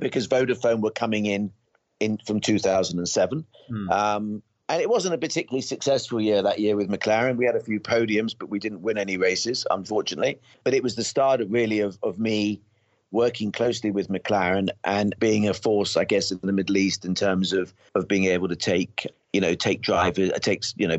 [0.00, 1.50] because Vodafone were coming in
[2.00, 3.44] in from 2007.
[3.68, 3.90] Hmm.
[3.90, 7.36] Um, and it wasn't a particularly successful year that year with McLaren.
[7.36, 10.38] We had a few podiums, but we didn't win any races, unfortunately.
[10.64, 12.60] But it was the start of really of, of me
[13.10, 17.14] working closely with McLaren and being a force, I guess, in the Middle East in
[17.14, 20.98] terms of of being able to take you know take drivers, uh, takes you know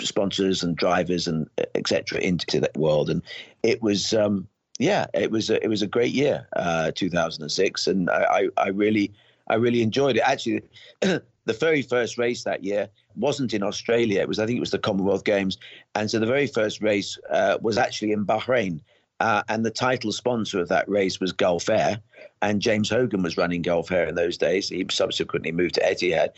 [0.00, 2.20] sponsors and drivers and uh, etc.
[2.20, 3.22] into that world, and
[3.62, 4.12] it was.
[4.12, 4.48] Um,
[4.80, 8.68] yeah, it was a, it was a great year, uh, 2006, and I, I, I
[8.70, 9.12] really
[9.46, 10.22] I really enjoyed it.
[10.26, 10.62] Actually,
[11.44, 14.20] the very first race that year wasn't in Australia.
[14.20, 15.58] It was I think it was the Commonwealth Games,
[15.94, 18.80] and so the very first race uh, was actually in Bahrain.
[19.20, 22.00] Uh, and the title sponsor of that race was Gulf Air,
[22.42, 24.68] and James Hogan was running Gulf Air in those days.
[24.68, 26.30] He subsequently moved to Etihad,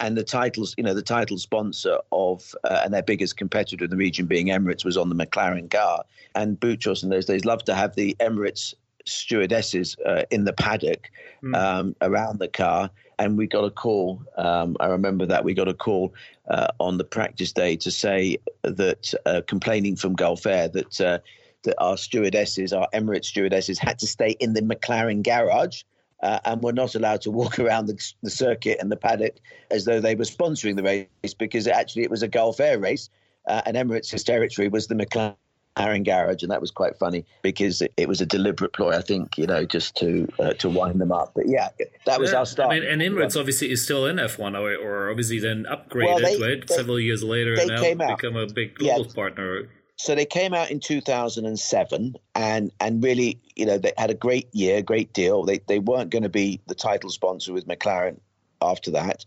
[0.00, 3.90] and the titles, you know, the title sponsor of uh, and their biggest competitor in
[3.90, 6.04] the region being Emirates was on the McLaren car.
[6.34, 8.74] And Boutros in those days loved to have the Emirates
[9.06, 11.10] stewardesses uh, in the paddock
[11.42, 11.54] mm.
[11.56, 12.90] um, around the car.
[13.20, 14.24] And we got a call.
[14.38, 16.14] Um, I remember that we got a call
[16.48, 21.18] uh, on the practice day to say that uh, complaining from Gulf Air that uh,
[21.64, 25.82] that our stewardesses, our Emirates stewardesses, had to stay in the McLaren garage.
[26.22, 29.36] Uh, and were not allowed to walk around the, the, circuit and the paddock
[29.70, 33.08] as though they were sponsoring the race because actually it was a Gulf Air race
[33.48, 35.34] uh, and Emirates' territory was the McLaren
[35.78, 39.02] Aaron Garage, and that was quite funny because it, it, was a deliberate ploy, I
[39.02, 41.32] think, you know, just to uh, to wind them up.
[41.34, 41.68] But yeah,
[42.06, 42.72] that was yeah, our start.
[42.72, 46.18] I mean, and Emirates obviously is still in F1, or, or obviously then upgraded well,
[46.18, 49.14] they, right they, several years later and now become a big global yeah.
[49.14, 49.68] partner.
[49.96, 54.52] So they came out in 2007, and and really, you know, they had a great
[54.52, 55.44] year, great deal.
[55.44, 58.18] They they weren't going to be the title sponsor with McLaren
[58.62, 59.24] after that.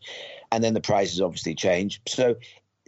[0.51, 2.01] And then the prices obviously changed.
[2.07, 2.35] So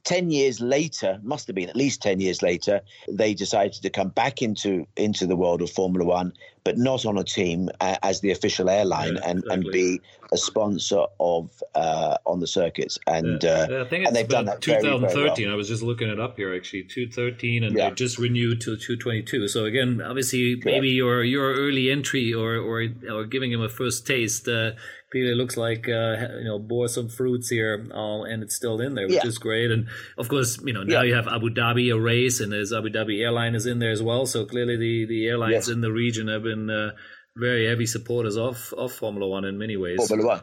[0.05, 4.09] 10 years later, must have been at least 10 years later, they decided to come
[4.09, 6.31] back into into the world of Formula One,
[6.63, 9.53] but not on a team uh, as the official airline yeah, and, exactly.
[9.53, 12.99] and be a sponsor of uh, on the circuits.
[13.07, 13.67] And, yeah.
[13.69, 14.99] uh, I think and they've done that 2013.
[15.01, 15.53] Very, very well.
[15.53, 17.89] I was just looking it up here actually, 213, and yeah.
[17.89, 19.47] they just renewed to 222.
[19.47, 24.05] So again, obviously, maybe your your early entry or or, or giving him a first
[24.05, 24.47] taste
[25.15, 28.95] clearly looks like uh, you know bore some fruits here, uh, and it's still in
[28.95, 29.27] there, which yeah.
[29.27, 29.71] is great.
[29.71, 31.03] And of course, you know now yeah.
[31.03, 34.03] you have Abu Dhabi a race, and there's Abu Dhabi airline is in there as
[34.03, 34.25] well.
[34.25, 35.69] So clearly, the the airlines yes.
[35.69, 36.91] in the region have been uh,
[37.37, 40.05] very heavy supporters of of Formula One in many ways.
[40.05, 40.41] Formula One,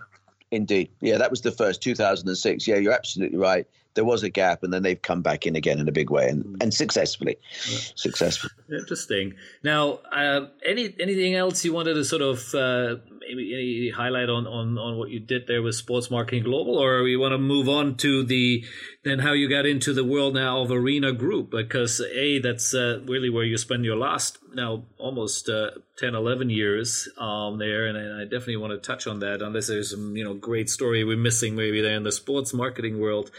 [0.50, 0.90] indeed.
[1.02, 2.66] Yeah, that was the first 2006.
[2.66, 5.78] Yeah, you're absolutely right there was a gap, and then they've come back in again
[5.78, 6.62] in a big way and, mm.
[6.62, 7.36] and successfully.
[7.70, 7.78] Yeah.
[7.94, 8.52] Successfully.
[8.70, 9.34] Interesting.
[9.62, 12.96] Now, uh, any anything else you wanted to sort of uh,
[13.28, 17.02] maybe any highlight on, on on what you did there with Sports Marketing Global, or
[17.02, 18.64] we want to move on to the
[19.04, 21.50] then how you got into the world now of Arena Group?
[21.50, 26.50] Because a that's uh, really where you spend your last now almost uh, 10, 11
[26.50, 29.42] years um, there, and I definitely want to touch on that.
[29.42, 33.00] Unless there's some you know great story we're missing maybe there in the sports marketing
[33.00, 33.30] world.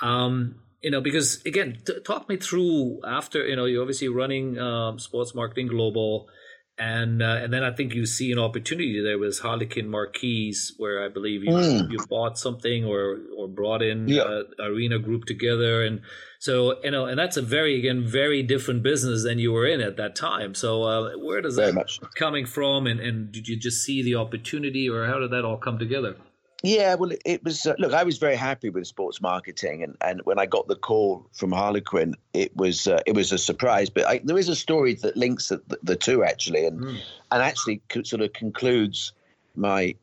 [0.00, 4.58] Um, you know, because again, t- talk me through after you know you're obviously running
[4.58, 6.28] um, sports marketing global,
[6.78, 11.04] and uh, and then I think you see an opportunity there with Harlequin Marquees, where
[11.04, 11.90] I believe you mm.
[11.90, 14.22] you bought something or or brought in yeah.
[14.22, 16.00] uh, Arena Group together, and
[16.38, 19.80] so you know, and that's a very again very different business than you were in
[19.80, 20.54] at that time.
[20.54, 22.00] So uh, where does very that much.
[22.14, 25.58] coming from, and and did you just see the opportunity, or how did that all
[25.58, 26.16] come together?
[26.62, 27.66] Yeah, well, it, was.
[27.66, 30.76] Uh, look, I was very happy with sports marketing, and, and when I got the
[30.76, 33.90] call from Harlequin, it was uh, it was a surprise.
[33.90, 37.00] But I, there is a story that links the, the two actually, and mm.
[37.32, 39.12] and actually sort of concludes
[39.56, 39.96] my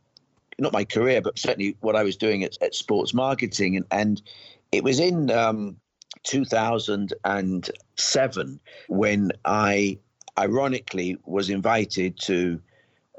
[0.60, 4.22] not my career, but certainly what I was doing at, at sports marketing, and and
[4.74, 5.78] it was in um,
[6.24, 9.98] 2007 when I
[10.38, 12.62] ironically was invited to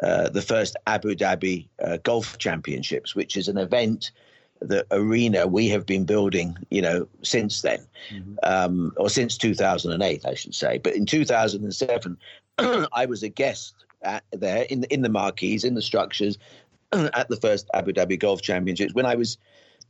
[0.03, 4.13] uh, the first Abu Dhabi uh, Golf Championships, which is an event
[4.61, 8.35] the arena we have been building, you know, since then, mm-hmm.
[8.43, 10.79] um, or since 2008, I should say.
[10.79, 12.19] But in 2007,
[12.59, 16.39] I was a guest at, there in in the marquees, in the structures,
[16.93, 19.39] at the first Abu Dhabi Golf Championships when I was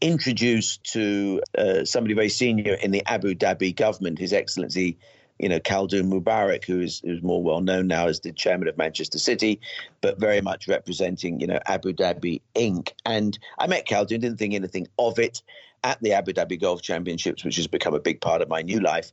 [0.01, 4.99] introduced to uh, somebody very senior in the Abu Dhabi government, His Excellency
[5.41, 8.77] you know, Khaldoon Mubarak, who is who's more well known now as the chairman of
[8.77, 9.59] Manchester City,
[10.03, 12.91] but very much representing, you know, Abu Dhabi Inc.
[13.07, 15.43] And I met Khaldoon, didn't think anything of it
[15.83, 18.81] at the Abu Dhabi Golf Championships, which has become a big part of my new
[18.81, 19.13] life.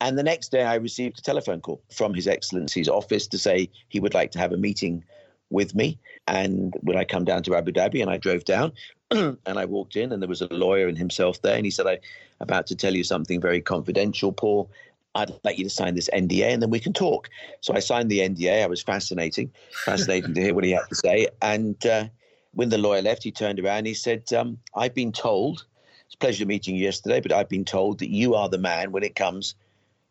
[0.00, 3.68] And the next day, I received a telephone call from His Excellency's office to say
[3.88, 5.02] he would like to have a meeting
[5.50, 5.98] with me.
[6.28, 8.72] And when I come down to Abu Dhabi, and I drove down,
[9.10, 11.86] and I walked in, and there was a lawyer and himself there, and he said,
[11.86, 11.98] "I'm
[12.38, 14.70] about to tell you something very confidential, Paul."
[15.14, 17.30] I'd like you to sign this NDA and then we can talk.
[17.60, 18.62] So I signed the NDA.
[18.62, 19.52] I was fascinating,
[19.84, 21.28] fascinating to hear what he had to say.
[21.40, 22.06] And uh,
[22.52, 25.64] when the lawyer left, he turned around and he said, um, I've been told
[26.06, 28.92] it's a pleasure meeting you yesterday, but I've been told that you are the man
[28.92, 29.54] when it comes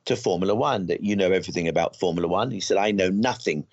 [0.06, 2.52] to Formula One, that you know everything about Formula One.
[2.52, 3.66] He said, I know nothing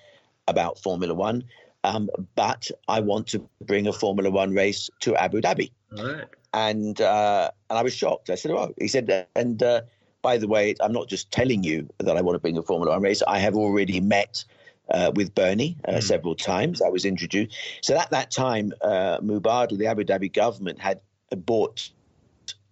[0.46, 1.44] about Formula One,
[1.84, 5.72] um, but I want to bring a Formula One race to Abu Dhabi.
[5.90, 6.24] Right.
[6.52, 8.30] And uh, and I was shocked.
[8.30, 9.82] I said, "Oh," he said, and uh,
[10.22, 12.92] by the way, I'm not just telling you that I want to bring a Formula
[12.92, 13.22] One race.
[13.26, 14.44] I have already met
[14.90, 16.02] uh, with Bernie uh, mm.
[16.02, 16.82] several times.
[16.82, 17.56] I was introduced.
[17.80, 21.00] So at that time, uh, Mubadala, the Abu Dhabi government, had
[21.36, 21.88] bought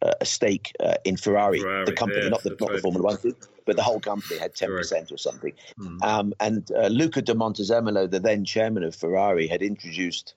[0.02, 2.76] uh, a stake uh, in Ferrari, Ferrari, the company, yeah, not the not right.
[2.76, 3.34] the Formula One,
[3.64, 5.52] but the whole company had ten percent or something.
[5.78, 6.02] Mm.
[6.02, 10.34] Um, and uh, Luca di Montezemolo, the then chairman of Ferrari, had introduced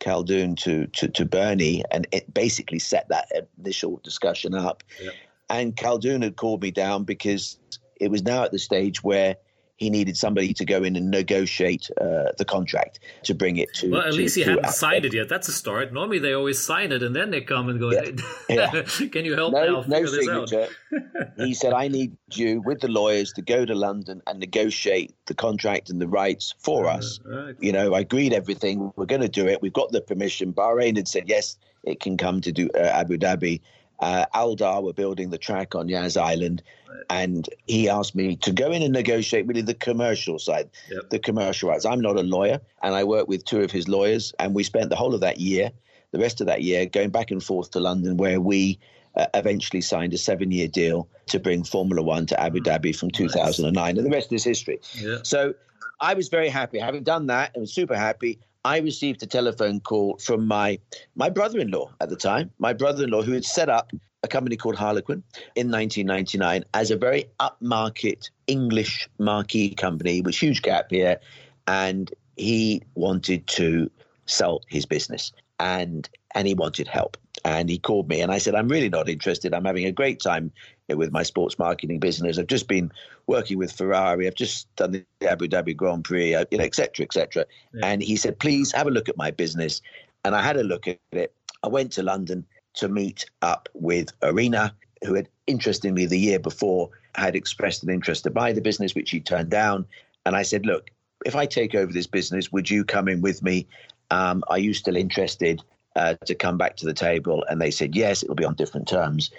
[0.00, 4.82] Khaldoon to, to to Bernie, and it basically set that initial discussion up.
[5.02, 5.10] Yeah.
[5.50, 7.58] And Khaldoon had called me down because
[8.00, 9.36] it was now at the stage where
[9.76, 13.90] he needed somebody to go in and negotiate uh, the contract to bring it to.
[13.90, 15.28] Well, at to, least he hadn't signed it yet.
[15.28, 15.92] That's a start.
[15.92, 17.90] Normally, they always sign it and then they come and go.
[17.90, 18.10] Yeah.
[18.48, 18.82] yeah.
[19.08, 20.68] Can you help no, No signature.
[21.36, 25.34] he said, "I need you with the lawyers to go to London and negotiate the
[25.34, 27.56] contract and the rights for uh, us." Right.
[27.58, 28.92] You know, I agreed everything.
[28.94, 29.60] We're going to do it.
[29.60, 30.52] We've got the permission.
[30.52, 33.60] Bahrain had said yes, it can come to do uh, Abu Dhabi
[34.04, 36.62] uh, Aldar were building the track on Yas Island,
[37.08, 41.08] and he asked me to go in and negotiate really the commercial side, yep.
[41.08, 41.86] the commercial rights.
[41.86, 44.90] I'm not a lawyer, and I worked with two of his lawyers, and we spent
[44.90, 45.70] the whole of that year,
[46.10, 48.78] the rest of that year, going back and forth to London, where we
[49.16, 53.72] uh, eventually signed a seven-year deal to bring Formula One to Abu Dhabi from 2009,
[53.72, 53.96] nice.
[53.96, 54.80] and the rest is history.
[54.92, 55.18] Yeah.
[55.22, 55.54] So
[55.98, 56.78] I was very happy.
[56.78, 58.38] Having done that, I was super happy.
[58.64, 60.78] I received a telephone call from my
[61.14, 63.92] my brother-in-law at the time, my brother-in-law who had set up
[64.22, 65.22] a company called Harlequin
[65.54, 71.20] in 1999 as a very upmarket English marquee company with huge gap here,
[71.66, 73.90] and he wanted to
[74.26, 78.54] sell his business and and he wanted help and he called me and I said
[78.54, 79.52] I'm really not interested.
[79.52, 80.50] I'm having a great time
[80.88, 82.38] with my sports marketing business.
[82.38, 82.92] I've just been
[83.26, 84.26] working with Ferrari.
[84.26, 87.46] I've just done the Abu Dhabi Grand Prix, uh, you know, et cetera, et cetera.
[87.72, 87.86] Yeah.
[87.86, 89.80] And he said, please have a look at my business.
[90.24, 91.34] And I had a look at it.
[91.62, 94.74] I went to London to meet up with Arena,
[95.04, 99.10] who had, interestingly, the year before had expressed an interest to buy the business, which
[99.10, 99.86] he turned down.
[100.26, 100.90] And I said, look,
[101.24, 103.66] if I take over this business, would you come in with me?
[104.10, 105.62] Um, are you still interested
[105.96, 107.44] uh, to come back to the table?
[107.48, 109.30] And they said, yes, it'll be on different terms.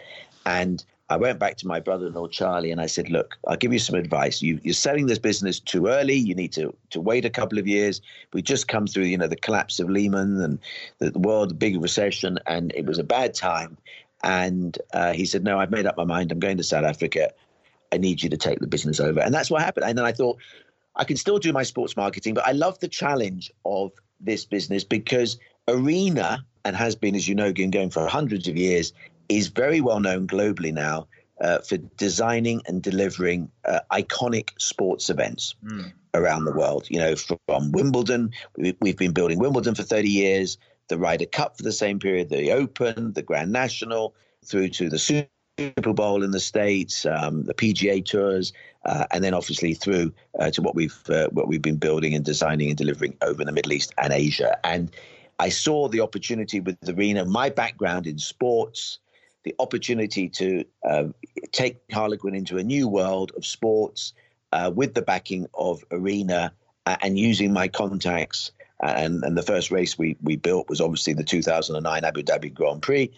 [0.45, 3.79] And I went back to my brother-in-law Charlie and I said, "Look, I'll give you
[3.79, 4.41] some advice.
[4.41, 6.15] You, are selling this business too early.
[6.15, 8.01] You need to to wait a couple of years.
[8.33, 10.59] We just come through, you know, the collapse of Lehman and
[10.97, 13.77] the, the world, the big recession, and it was a bad time."
[14.23, 16.31] And uh, he said, "No, I've made up my mind.
[16.31, 17.31] I'm going to South Africa.
[17.91, 19.85] I need you to take the business over." And that's what happened.
[19.85, 20.39] And then I thought,
[20.95, 24.83] I can still do my sports marketing, but I love the challenge of this business
[24.83, 25.37] because
[25.67, 28.91] Arena and has been, as you know, been going for hundreds of years,
[29.29, 31.07] is very well known globally now
[31.41, 35.91] uh, for designing and delivering uh, iconic sports events mm.
[36.13, 36.87] around the world.
[36.89, 40.57] You know, from Wimbledon, we, have been building Wimbledon for 30 years,
[40.87, 44.15] the Ryder Cup for the same period, the Open, the Grand National,
[44.45, 48.53] through to the Super Bowl in the States, um, the PGA tours,
[48.85, 52.23] uh, and then obviously through uh, to what we've uh, what we've been building and
[52.23, 54.57] designing and delivering over in the Middle East and Asia.
[54.63, 54.91] And
[55.39, 57.25] I saw the opportunity with the arena.
[57.25, 58.99] My background in sports,
[59.45, 61.05] the opportunity to uh,
[61.51, 64.13] take Harlequin into a new world of sports
[64.51, 66.51] uh, with the backing of Arena
[66.87, 68.51] uh, and using my contacts.
[68.81, 72.81] And, and the first race we, we built was obviously the 2009 Abu Dhabi Grand
[72.81, 73.11] Prix.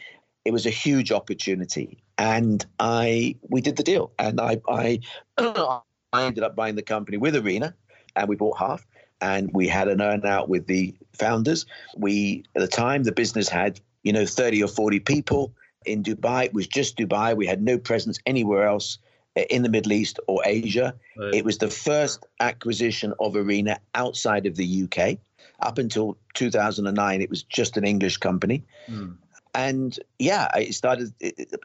[0.45, 5.01] It was a huge opportunity, and I we did the deal, and I I,
[5.37, 5.81] I
[6.23, 7.75] ended up buying the company with Arena,
[8.15, 8.87] and we bought half,
[9.19, 11.65] and we had an earn out with the founders.
[11.97, 15.53] We at the time the business had you know 30 or 40 people
[15.87, 16.45] in Dubai.
[16.45, 17.35] It was just Dubai.
[17.35, 18.99] We had no presence anywhere else
[19.35, 20.95] uh, in the Middle East or Asia.
[21.17, 21.33] Right.
[21.33, 25.17] It was the first acquisition of Arena outside of the UK.
[25.59, 28.63] Up until 2009, it was just an English company.
[28.87, 29.17] Mm.
[29.55, 31.13] And yeah, I started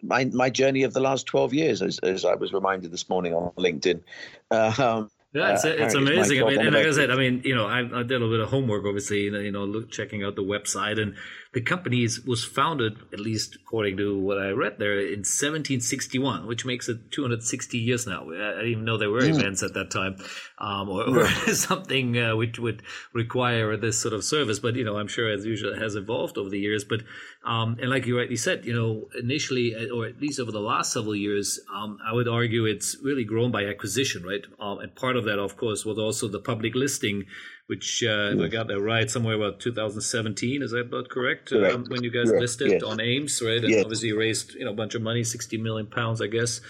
[0.03, 3.35] my, my journey of the last 12 years, as, as I was reminded this morning
[3.35, 4.01] on LinkedIn.
[4.51, 6.43] Uh, um, yeah, it's, uh, it's amazing.
[6.43, 8.29] I mean, and like I said, I mean, you know, I, I, did a little
[8.29, 11.15] bit of homework, obviously, you know, look, checking out the website, and
[11.53, 16.65] the company was founded, at least according to what I read there, in 1761, which
[16.65, 18.23] makes it 260 years now.
[18.31, 19.39] I didn't even know there were mm.
[19.39, 20.17] events at that time,
[20.57, 22.83] um, or, or something uh, which would
[23.13, 24.61] require this sort of service.
[24.61, 26.85] But you know, I'm sure as usual it has evolved over the years.
[26.85, 27.03] But
[27.45, 30.61] um, and like you rightly said, you know, initially, uh, or at least over the
[30.61, 34.45] last several years, um, I would argue it's really grown by acquisition, right?
[34.59, 37.27] Um, and part of that, of course, was also the public listing
[37.67, 40.63] which uh, I got that right, somewhere about 2017.
[40.63, 41.51] Is that about correct?
[41.51, 41.75] correct.
[41.75, 42.83] Um, when you guys listed yes.
[42.83, 43.59] on AIMS, right?
[43.59, 43.85] And yes.
[43.85, 46.61] obviously raised you know a bunch of money, 60 million pounds, I guess.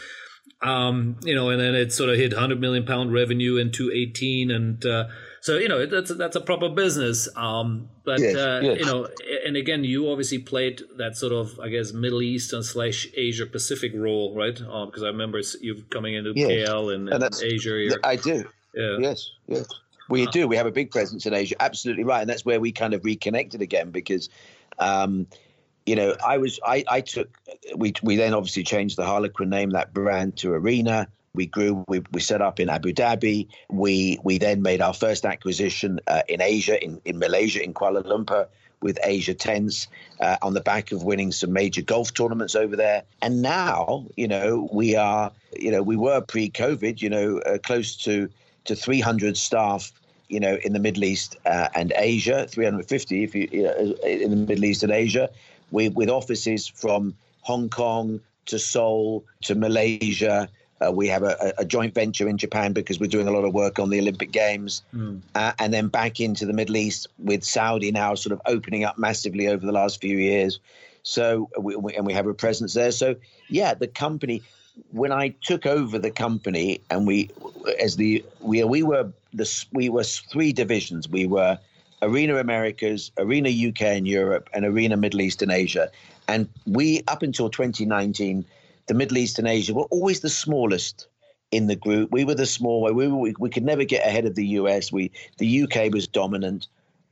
[0.62, 4.50] Um, you know, and then it sort of hit 100 million pound revenue in 2018,
[4.52, 5.04] and uh,
[5.40, 7.28] so you know that's that's a proper business.
[7.34, 8.78] Um, but yes, uh, yes.
[8.78, 9.08] you know,
[9.44, 13.90] and again, you obviously played that sort of I guess Middle Eastern slash Asia Pacific
[13.92, 14.60] role, right?
[14.60, 16.48] Um, because I remember you coming into yes.
[16.48, 17.70] KL and, and, and Asia.
[17.70, 18.00] Here.
[18.04, 18.44] I do.
[18.74, 18.98] Yeah.
[19.00, 19.30] Yes.
[19.48, 19.66] Yes.
[20.12, 20.46] We do.
[20.46, 21.56] We have a big presence in Asia.
[21.58, 24.28] Absolutely right, and that's where we kind of reconnected again because.
[24.78, 25.26] Um,
[25.84, 27.28] you know, I was I, I took
[27.74, 31.08] we we then obviously changed the Harlequin name that brand to Arena.
[31.34, 31.84] We grew.
[31.88, 33.48] We, we set up in Abu Dhabi.
[33.68, 38.04] We we then made our first acquisition uh, in Asia, in, in Malaysia, in Kuala
[38.04, 38.46] Lumpur,
[38.80, 39.88] with Asia Tents
[40.20, 43.02] uh, on the back of winning some major golf tournaments over there.
[43.20, 47.96] And now, you know, we are, you know, we were pre-COVID, you know, uh, close
[48.04, 48.28] to
[48.64, 49.92] to 300 staff,
[50.32, 54.30] you know, in the Middle East uh, and Asia, 350 if you, you know, in
[54.30, 55.28] the Middle East and Asia,
[55.70, 60.48] we, with offices from Hong Kong to Seoul to Malaysia
[60.82, 63.52] uh, we have a, a, joint venture in Japan because we're doing a lot of
[63.54, 65.20] work on the Olympic Games, mm.
[65.34, 68.98] uh, and then back into the Middle East with Saudi now sort of opening up
[68.98, 70.58] massively over the last few years.
[71.02, 72.92] So we, we, and we have a presence there.
[72.92, 73.16] So
[73.48, 74.42] yeah, the company.
[74.90, 77.30] When I took over the company, and we,
[77.78, 81.08] as the we we were the we were three divisions.
[81.08, 81.58] We were
[82.02, 85.90] Arena Americas, Arena UK and Europe, and Arena Middle East and Asia.
[86.28, 88.44] And we up until 2019
[88.86, 91.06] the Middle East and Asia were always the smallest
[91.52, 92.10] in the group.
[92.10, 92.90] We were the small way.
[92.90, 94.90] We, we, we could never get ahead of the US.
[94.90, 96.66] We the UK was dominant.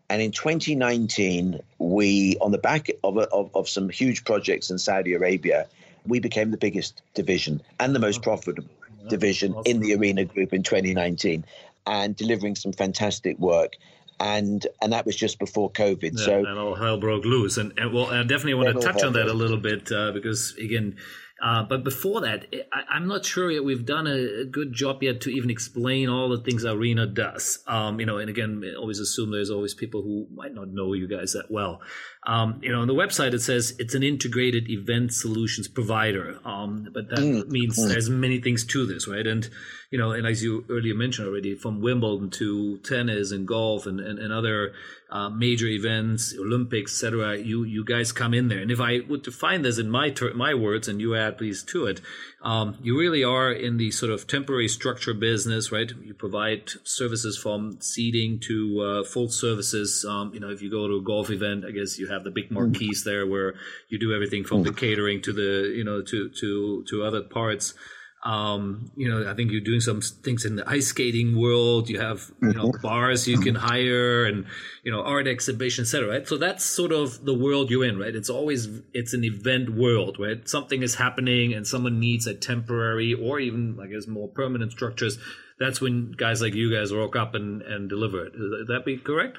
[0.08, 5.14] And in 2019, we, on the back of, of, of some huge projects in Saudi
[5.14, 5.68] Arabia,
[6.04, 8.68] we became the biggest division and the most profitable
[9.08, 11.44] division in the arena group in 2019
[11.90, 13.74] and delivering some fantastic work
[14.20, 16.12] and and that was just before COVID.
[16.18, 17.56] Yeah, so and all hell broke loose.
[17.56, 20.54] And, and well, I definitely want to touch on that a little bit uh, because
[20.60, 20.98] again,
[21.42, 25.02] uh, but before that, I, am not sure yet we've done a, a, good job
[25.02, 27.60] yet to even explain all the things Arena does.
[27.66, 31.08] Um, you know, and again, always assume there's always people who might not know you
[31.08, 31.80] guys that well.
[32.26, 36.88] Um, you know, on the website it says it's an integrated event solutions provider, um,
[36.92, 37.48] but that mm.
[37.48, 37.88] means mm.
[37.88, 39.26] there's many things to this, right?
[39.26, 39.48] And
[39.90, 43.98] you know, and as you earlier mentioned already, from Wimbledon to tennis and golf and,
[43.98, 44.72] and, and other
[45.10, 47.38] uh, major events, Olympics, etc.
[47.38, 50.34] You you guys come in there, and if I would define this in my ter-
[50.34, 52.00] my words, and you add please to it,
[52.42, 55.90] um, you really are in the sort of temporary structure business, right?
[56.00, 60.06] You provide services from seating to uh, full services.
[60.08, 62.30] Um, you know, if you go to a golf event, I guess you have the
[62.30, 63.54] big marquees there where
[63.88, 67.74] you do everything from the catering to the you know to to to other parts.
[68.22, 71.88] Um, you know, I think you're doing some things in the ice skating world.
[71.88, 72.82] You have, you know, mm-hmm.
[72.82, 74.44] bars you can hire and,
[74.84, 76.08] you know, art exhibitions, etc.
[76.10, 76.28] Right.
[76.28, 78.14] So that's sort of the world you're in, right?
[78.14, 80.46] It's always, it's an event world, right?
[80.46, 85.18] Something is happening and someone needs a temporary or even, I guess, more permanent structures.
[85.58, 88.34] That's when guys like you guys rock up and, and deliver it.
[88.36, 89.38] Would that be correct?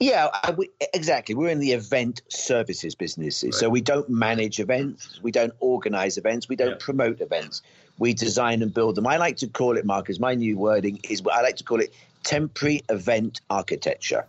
[0.00, 1.34] Yeah, we, exactly.
[1.34, 3.42] We're in the event services business.
[3.42, 3.52] Right.
[3.52, 6.76] So we don't manage events, we don't organize events, we don't yeah.
[6.78, 7.62] promote events
[7.98, 9.06] we design and build them.
[9.06, 11.92] I like to call it, Marcus, my new wording is I like to call it
[12.22, 14.24] temporary event architecture.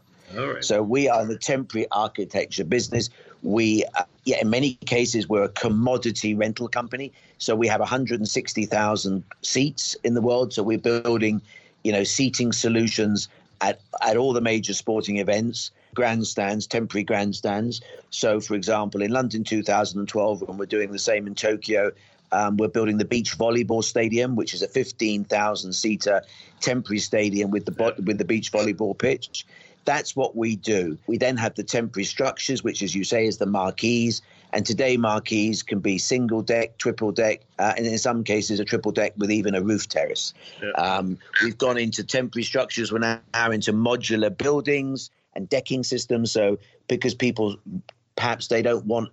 [0.62, 3.10] So we are the temporary architecture business.
[3.42, 7.12] We, uh, yeah, in many cases, we're a commodity rental company.
[7.40, 10.54] So we have 160,000 seats in the world.
[10.54, 11.42] So we're building,
[11.84, 13.28] you know, seating solutions
[13.62, 17.82] at, at all the major sporting events, grandstands, temporary grandstands.
[18.10, 21.92] So, for example, in London 2012, when we're doing the same in Tokyo
[22.32, 26.22] um, we're building the beach volleyball stadium, which is a 15,000 seater
[26.62, 29.46] temporary stadium with the with the beach volleyball pitch.
[29.86, 30.98] That's what we do.
[31.08, 34.22] We then have the temporary structures, which, as you say, is the marquees.
[34.52, 38.66] And today, marquees can be single deck, triple deck, uh, and in some cases, a
[38.66, 40.34] triple deck with even a roof terrace.
[40.62, 40.72] Yeah.
[40.72, 42.92] Um, we've gone into temporary structures.
[42.92, 46.32] We're now into modular buildings and decking systems.
[46.32, 47.58] So, because people
[48.20, 49.10] perhaps they don't want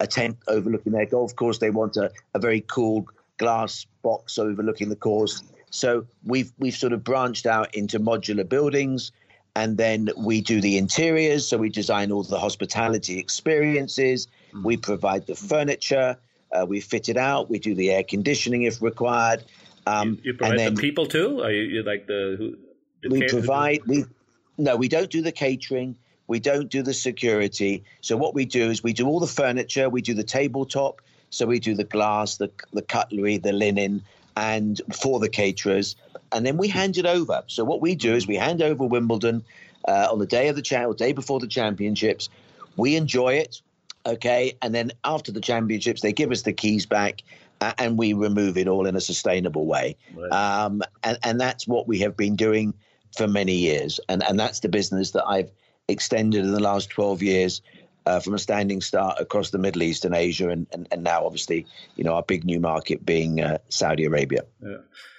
[0.00, 1.58] a tent overlooking their golf course.
[1.58, 3.06] They want a, a very cool
[3.38, 5.42] glass box overlooking the course.
[5.70, 9.12] So we've we've sort of branched out into modular buildings,
[9.54, 11.46] and then we do the interiors.
[11.48, 14.26] So we design all the hospitality experiences.
[14.56, 14.64] Mm.
[14.64, 16.16] We provide the furniture.
[16.52, 17.50] Uh, we fit it out.
[17.50, 19.44] We do the air conditioning if required.
[19.86, 21.42] Um, you, you provide then, the people too.
[21.42, 22.36] Are you, you like the?
[22.38, 22.56] Who,
[23.02, 23.80] the we provide.
[23.86, 24.04] We
[24.58, 25.96] no, we don't do the catering.
[26.28, 27.84] We don't do the security.
[28.00, 29.88] So what we do is we do all the furniture.
[29.88, 31.00] We do the tabletop.
[31.30, 34.02] So we do the glass, the the cutlery, the linen,
[34.36, 35.96] and for the caterers,
[36.32, 37.42] and then we hand it over.
[37.46, 39.44] So what we do is we hand over Wimbledon
[39.86, 42.28] uh, on the day of the cha- day before the championships.
[42.76, 43.62] We enjoy it,
[44.06, 47.22] okay, and then after the championships, they give us the keys back.
[47.62, 50.30] Uh, and we remove it all in a sustainable way, right.
[50.30, 52.74] um, and and that's what we have been doing
[53.16, 55.50] for many years, and and that's the business that I've
[55.88, 57.62] extended in the last twelve years
[58.06, 61.24] uh, from a standing start across the Middle East and Asia, and, and, and now
[61.24, 64.42] obviously, you know, our big new market being uh, Saudi Arabia.
[64.62, 64.76] Yeah.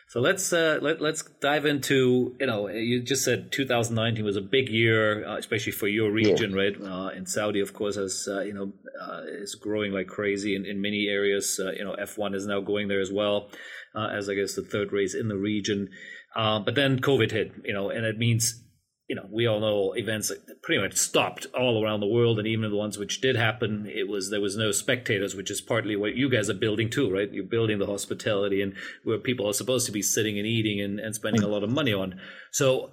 [0.10, 4.42] So let's uh, let, let's dive into you know you just said 2019 was a
[4.42, 6.58] big year, uh, especially for your region, yeah.
[6.58, 6.82] right?
[6.82, 10.66] Uh, and Saudi, of course, has uh, you know uh, is growing like crazy in,
[10.66, 11.60] in many areas.
[11.62, 13.50] Uh, you know, F1 is now going there as well
[13.96, 15.90] as I guess the third race in the region.
[16.36, 18.64] but then COVID hit, you know, and it means
[19.08, 22.48] you know, we all know events that pretty much stopped all around the world, and
[22.48, 25.96] even the ones which did happen, it was there was no spectators, which is partly
[25.96, 27.32] what you guys are building too, right?
[27.32, 31.00] You're building the hospitality and where people are supposed to be sitting and eating and,
[31.00, 32.20] and spending a lot of money on.
[32.52, 32.92] So,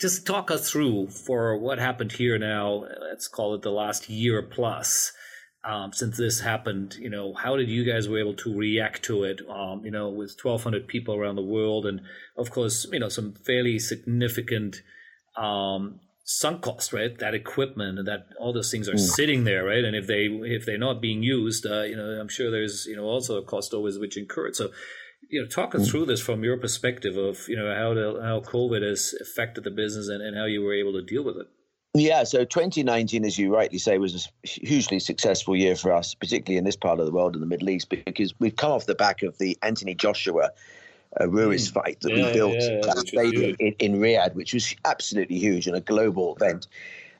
[0.00, 2.84] just talk us through for what happened here now.
[3.00, 5.12] Let's call it the last year plus.
[5.64, 9.24] Um, since this happened, you know, how did you guys were able to react to
[9.24, 9.40] it?
[9.48, 12.02] Um, you know, with 1,200 people around the world, and
[12.36, 14.82] of course, you know, some fairly significant
[15.36, 17.16] um, sunk cost, right?
[17.18, 19.00] That equipment and that all those things are mm.
[19.00, 19.84] sitting there, right?
[19.84, 22.96] And if they if they're not being used, uh, you know, I'm sure there's you
[22.96, 24.56] know also a cost always which incurred.
[24.56, 24.70] So,
[25.28, 25.90] you know, talk us mm.
[25.90, 29.70] through this from your perspective of you know how the, how COVID has affected the
[29.70, 31.46] business and, and how you were able to deal with it.
[31.96, 36.58] Yeah, so 2019, as you rightly say, was a hugely successful year for us, particularly
[36.58, 38.96] in this part of the world, in the Middle East, because we've come off the
[38.96, 40.50] back of the Anthony Joshua
[41.16, 41.74] a Ruiz mm.
[41.74, 45.76] fight that yeah, we built yeah, stadium in, in, Riyadh, which was absolutely huge and
[45.76, 46.66] a global event.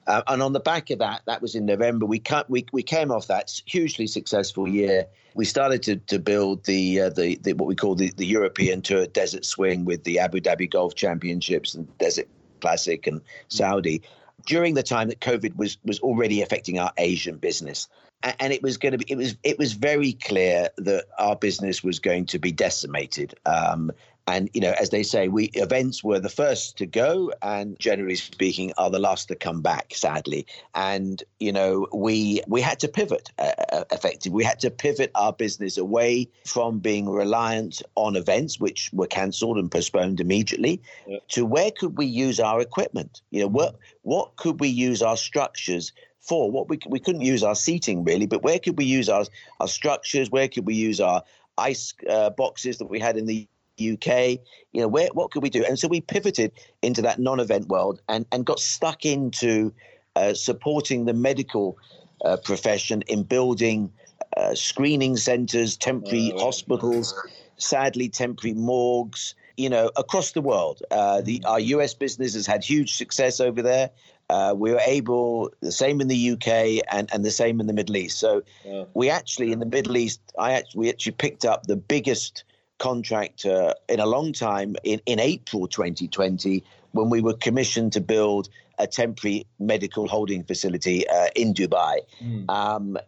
[0.07, 2.05] Uh, and on the back of that, that was in November.
[2.05, 5.07] We cut, we we came off that hugely successful year.
[5.35, 8.83] We started to to build the uh, the, the, what we call the, the European
[8.83, 12.29] Tour Desert Swing with the Abu Dhabi Golf Championships and Desert
[12.61, 14.03] Classic and Saudi.
[14.47, 17.89] During the time that COVID was was already affecting our Asian business,
[18.25, 21.85] and it was going to be it was it was very clear that our business
[21.85, 23.35] was going to be decimated.
[23.47, 23.93] Um,
[24.27, 28.15] and you know as they say we events were the first to go and generally
[28.15, 30.47] speaking are the last to come back sadly.
[30.75, 34.37] And you know we we had to pivot uh, uh effectively.
[34.37, 39.59] We had to pivot our business away from being reliant on events which were cancelled
[39.59, 41.19] and postponed immediately yeah.
[41.29, 43.21] to where could we use our equipment?
[43.31, 45.93] You know what what could we use our structures
[46.25, 46.51] for.
[46.51, 49.25] What we we couldn't use our seating really, but where could we use our
[49.61, 50.31] our structures?
[50.31, 51.23] Where could we use our
[51.59, 53.47] ice uh, boxes that we had in the
[53.79, 54.41] UK?
[54.73, 55.65] You know, where what could we do?
[55.65, 56.53] And so we pivoted
[56.83, 59.73] into that non-event world and and got stuck into
[60.17, 61.79] uh, supporting the medical
[62.25, 63.93] uh, profession in building
[64.37, 67.15] uh, screening centres, temporary oh, hospitals,
[67.57, 70.83] sadly temporary morgues you know, across the world.
[70.91, 73.91] Uh, the our US business has had huge success over there.
[74.31, 77.73] Uh, we were able, the same in the UK and, and the same in the
[77.73, 78.19] Middle East.
[78.19, 78.85] So yeah.
[78.95, 82.45] we actually, in the Middle East, I actually, we actually picked up the biggest
[82.79, 88.01] contract uh, in a long time in, in April 2020 when we were commissioned to
[88.01, 88.49] build
[88.79, 91.99] a temporary medical holding facility uh, in Dubai.
[92.23, 92.51] Mm.
[92.51, 92.99] Um,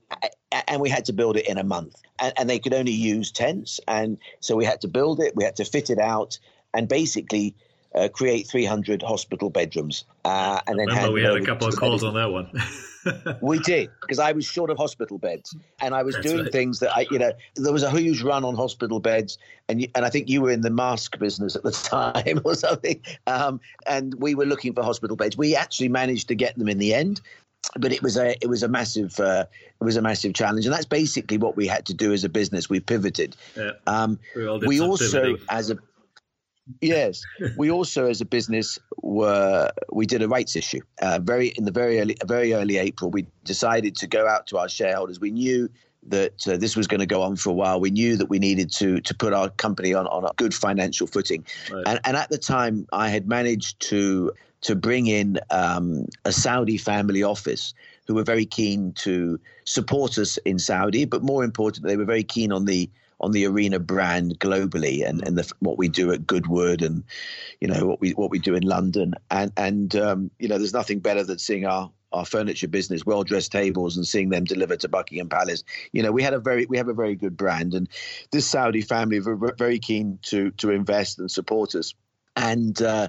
[0.68, 2.00] and we had to build it in a month.
[2.18, 3.80] And, and, they could only use tents.
[3.88, 6.38] And so we had to build it, we had to fit it out,
[6.72, 7.54] and basically
[7.94, 10.04] uh, create 300 hospital bedrooms.
[10.24, 12.50] Uh, and then Remember we had a couple of calls on that one.
[13.40, 16.52] we did because I was short of hospital beds, and I was That's doing right.
[16.52, 19.88] things that I, you know, there was a huge run on hospital beds, and you,
[19.94, 21.70] and I think you were in the mask business at the
[22.24, 25.36] time or something, um, and we were looking for hospital beds.
[25.36, 27.20] We actually managed to get them in the end,
[27.78, 29.46] but it was a it was a massive uh,
[29.80, 32.28] it was a massive challenge, and that's basically what we had to do as a
[32.28, 32.68] business.
[32.68, 33.36] We pivoted.
[33.56, 33.72] Yeah.
[33.86, 35.46] Um, we, we also, pivoting.
[35.48, 35.78] as a
[36.80, 37.22] yes,
[37.56, 40.80] we also, as a business, were we did a rights issue.
[41.00, 44.58] Uh, very in the very early, very early April, we decided to go out to
[44.58, 45.20] our shareholders.
[45.20, 45.68] We knew
[46.08, 47.80] that uh, this was going to go on for a while.
[47.80, 51.06] We knew that we needed to to put our company on, on a good financial
[51.06, 51.44] footing.
[51.70, 51.84] Right.
[51.86, 56.76] And, and at the time, I had managed to to bring in um, a Saudi
[56.76, 57.74] family office
[58.06, 62.24] who were very keen to support us in Saudi, but more importantly, they were very
[62.24, 62.88] keen on the
[63.20, 67.02] on the arena brand globally and, and the, what we do at Goodwood and
[67.60, 70.74] you know what we what we do in London and and um, you know there's
[70.74, 74.80] nothing better than seeing our our furniture business, well dressed tables, and seeing them delivered
[74.80, 75.64] to Buckingham Palace.
[75.92, 77.88] You know, we had a very we have a very good brand, and
[78.32, 81.94] this Saudi family were very keen to to invest and support us.
[82.38, 83.08] And uh,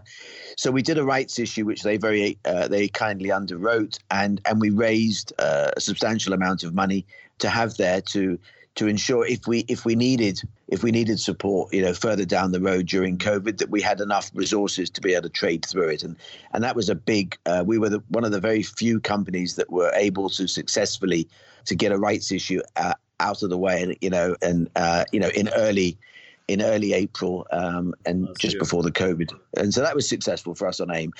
[0.55, 4.59] so we did a rights issue, which they very uh, they kindly underwrote, and and
[4.59, 7.05] we raised uh, a substantial amount of money
[7.39, 8.39] to have there to
[8.77, 12.51] to ensure if we if we needed if we needed support, you know, further down
[12.51, 15.89] the road during COVID, that we had enough resources to be able to trade through
[15.89, 16.15] it, and
[16.53, 17.37] and that was a big.
[17.45, 21.27] Uh, we were the, one of the very few companies that were able to successfully
[21.65, 25.05] to get a rights issue uh, out of the way, and you know, and uh,
[25.11, 25.97] you know, in early
[26.47, 30.53] in early April um, and That's just before the COVID, and so that was successful
[30.53, 31.13] for us on AIM,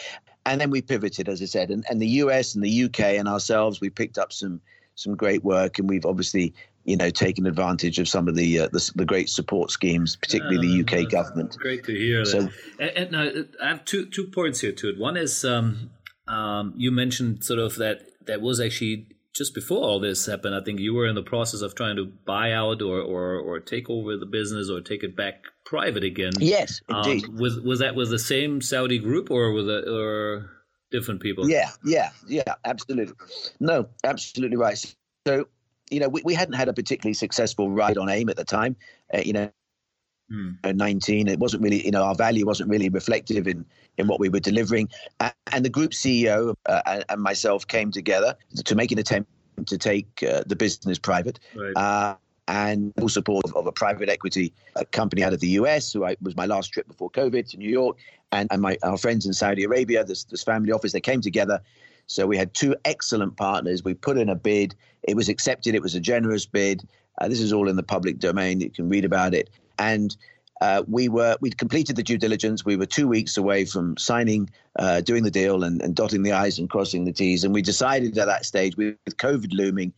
[0.46, 3.28] and then we pivoted, as I said, and, and the US and the UK and
[3.28, 4.62] ourselves, we picked up some
[4.94, 6.54] some great work, and we've obviously
[6.88, 10.82] you know, taken advantage of some of the uh, the, the, great support schemes, particularly
[10.82, 11.58] the UK uh, government.
[11.60, 12.24] Great to hear.
[12.24, 12.44] So,
[12.80, 12.98] that.
[12.98, 14.98] and, and uh, I have two two points here to it.
[14.98, 15.92] One is um,
[16.30, 20.56] um, you mentioned sort of that that was actually just before all this happened.
[20.56, 23.60] I think you were in the process of trying to buy out or or, or
[23.60, 26.32] take over the business or take it back private again.
[26.40, 27.26] Yes, um, indeed.
[27.26, 30.52] Um, was was that with the same Saudi group or with a, or
[30.90, 31.50] different people?
[31.50, 33.14] Yeah, yeah, yeah, absolutely.
[33.60, 34.82] No, absolutely right.
[35.28, 35.48] So
[35.90, 38.76] you know, we, we hadn't had a particularly successful ride on AIM at the time.
[39.14, 39.50] Uh, you know,
[40.30, 40.52] hmm.
[40.64, 43.66] 19, it wasn't really, you know, our value wasn't really reflective in,
[43.98, 44.90] in what we were delivering.
[45.20, 48.36] And the group CEO uh, and myself came together
[48.66, 49.30] to make an attempt
[49.66, 51.40] to take uh, the business private.
[51.56, 51.74] Right.
[51.76, 52.16] Uh,
[52.50, 56.06] and full support of, of, a private equity uh, company out of the US, who
[56.06, 57.98] I, was my last trip before COVID to New York,
[58.32, 61.62] and, and my our friends in Saudi Arabia, this, this family office, they came together
[62.08, 63.84] so we had two excellent partners.
[63.84, 64.76] We put in a bid.
[65.04, 65.76] It was accepted.
[65.76, 66.88] It was a generous bid.
[67.20, 68.62] Uh, this is all in the public domain.
[68.62, 69.50] You can read about it.
[69.78, 70.16] And
[70.62, 72.66] uh, we were we'd completed the due diligence.
[72.66, 76.32] We were two weeks away from signing, uh, doing the deal, and, and, dotting the
[76.32, 77.44] i's and crossing the t's.
[77.44, 79.94] And we decided at that stage, with COVID looming,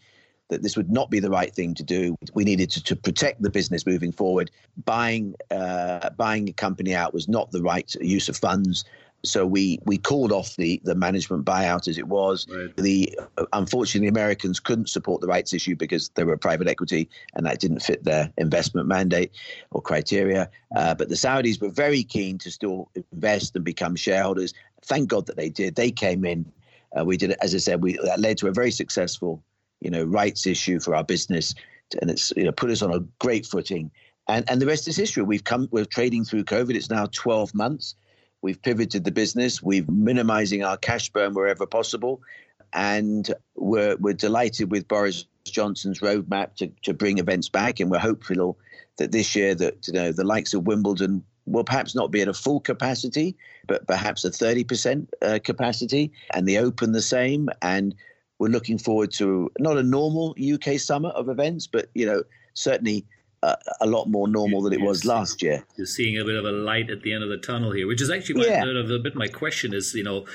[0.50, 2.18] that this would not be the right thing to do.
[2.34, 4.52] We needed to, to protect the business moving forward.
[4.84, 8.84] Buying uh, buying a company out was not the right use of funds.
[9.24, 12.48] So we we called off the the management buyout as it was.
[12.50, 12.76] Right.
[12.78, 13.20] The
[13.54, 17.60] unfortunately the Americans couldn't support the rights issue because they were private equity and that
[17.60, 19.32] didn't fit their investment mandate
[19.72, 20.50] or criteria.
[20.76, 24.54] Uh, but the Saudis were very keen to still invest and become shareholders.
[24.86, 25.76] Thank God that they did.
[25.76, 26.50] They came in.
[26.98, 29.44] Uh, we did, as I said, we that led to a very successful,
[29.82, 31.54] you know, rights issue for our business,
[32.02, 33.92] and it's you know put us on a great footing.
[34.28, 35.24] And and the rest is history.
[35.24, 36.76] We've come, we're trading through COVID.
[36.76, 37.96] It's now 12 months.
[38.42, 39.62] We've pivoted the business.
[39.62, 42.22] We're minimizing our cash burn wherever possible.
[42.74, 47.80] And we're, we're delighted with Boris Johnson's roadmap to, to bring events back.
[47.80, 48.58] And we're hopeful
[48.98, 52.28] that this year that you know, the likes of Wimbledon will perhaps not be at
[52.28, 53.36] a full capacity,
[53.68, 56.12] but perhaps a 30% uh, capacity.
[56.34, 57.50] And the Open the same.
[57.62, 57.96] And
[58.38, 62.24] we're looking forward to not a normal UK summer of events, but, you know,
[62.54, 63.06] certainly
[63.42, 65.64] a lot more normal than it was last year.
[65.78, 68.02] You're seeing a bit of a light at the end of the tunnel here, which
[68.02, 68.64] is actually yeah.
[68.64, 70.26] a, bit my question is, you know,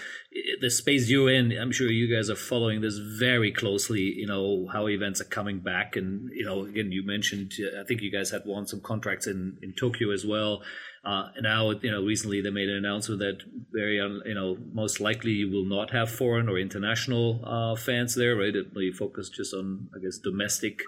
[0.60, 4.68] the space you're in, I'm sure you guys are following this very closely, you know,
[4.72, 5.96] how events are coming back.
[5.96, 9.26] And, you know, again, you mentioned, uh, I think you guys had won some contracts
[9.26, 10.62] in, in Tokyo as well.
[11.04, 14.98] Uh, and now, you know, recently they made an announcement that very, you know, most
[14.98, 18.56] likely you will not have foreign or international uh, fans there, right?
[18.56, 20.80] It may focus just on, I guess, domestic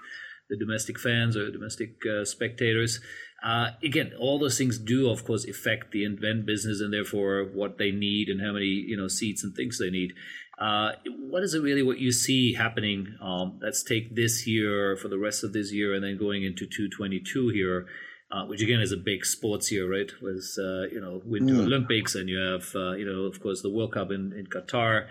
[0.48, 3.00] the domestic fans or domestic uh, spectators.
[3.44, 7.78] Uh, again, all those things do, of course, affect the event business and therefore what
[7.78, 10.12] they need and how many you know seats and things they need.
[10.58, 10.92] Uh,
[11.30, 13.14] what is it really what you see happening?
[13.20, 16.66] Um, let's take this year for the rest of this year and then going into
[16.66, 17.86] 222 here.
[18.28, 20.10] Uh, which again is a big sports year, right?
[20.20, 21.64] With uh, you know Winter mm.
[21.64, 25.06] Olympics, and you have uh, you know of course the World Cup in, in Qatar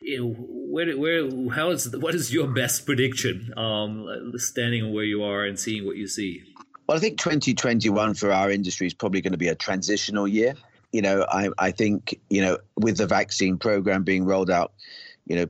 [0.00, 3.52] you know, where, where, how is, what is your best prediction?
[3.56, 6.42] Um, standing where you are and seeing what you see.
[6.86, 10.54] Well, I think 2021 for our industry is probably going to be a transitional year.
[10.92, 14.72] You know, I, I think, you know, with the vaccine program being rolled out,
[15.26, 15.46] you know,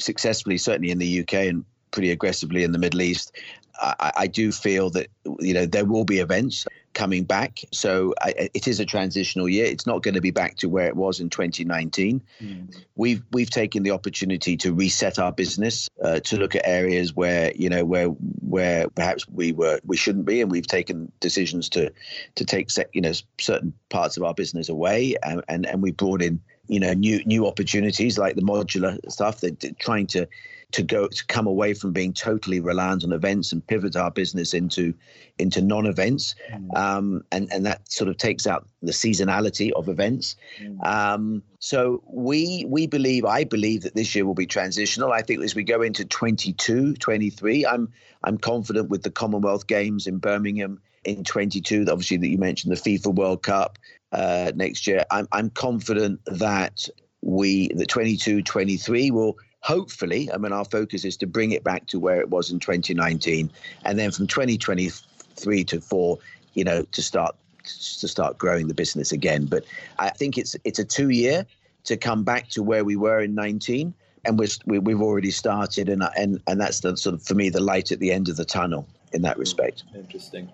[0.00, 3.36] successfully, certainly in the UK and pretty aggressively in the Middle East,
[3.76, 7.60] I, I do feel that, you know, there will be events coming back.
[7.72, 9.66] So I, it is a transitional year.
[9.66, 12.22] It's not going to be back to where it was in 2019.
[12.40, 12.76] Mm.
[12.96, 17.52] We've we've taken the opportunity to reset our business uh, to look at areas where
[17.54, 21.92] you know where where perhaps we were we shouldn't be, and we've taken decisions to
[22.34, 26.22] to take you know certain parts of our business away, and and, and we brought
[26.22, 26.40] in
[26.70, 29.40] you know new new opportunities like the modular stuff.
[29.40, 30.28] That trying to
[30.70, 34.54] to go to come away from being totally reliant on events and pivot our business
[34.54, 34.94] into
[35.36, 36.76] into non-events, mm.
[36.76, 40.36] um, and and that sort of takes out the seasonality of events.
[40.62, 40.86] Mm.
[40.86, 45.12] Um, so we we believe I believe that this year will be transitional.
[45.12, 47.92] I think as we go into 22, 23, I'm
[48.22, 51.86] I'm confident with the Commonwealth Games in Birmingham in 22.
[51.90, 53.78] Obviously, that you mentioned the FIFA World Cup
[54.12, 55.04] uh, next year.
[55.10, 56.88] I'm I'm confident that
[57.22, 61.86] we the 22, 23 will hopefully, I mean, our focus is to bring it back
[61.88, 63.50] to where it was in 2019,
[63.84, 66.18] and then from 2023 to four,
[66.54, 69.46] you know, to start to start growing the business again.
[69.46, 69.64] But
[69.98, 71.46] I think it's it's a two year
[71.84, 73.94] to come back to where we were in 19
[74.24, 77.48] and we're, we, have already started and, and and that's the sort of for me
[77.48, 80.50] the light at the end of the tunnel in that respect interesting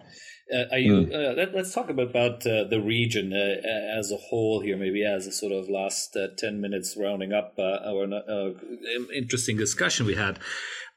[0.71, 1.15] are you mm.
[1.15, 5.27] uh, let, us talk about uh, the region uh, as a whole here maybe as
[5.27, 8.55] a sort of last uh, 10 minutes rounding up uh, our
[9.15, 10.39] interesting discussion we had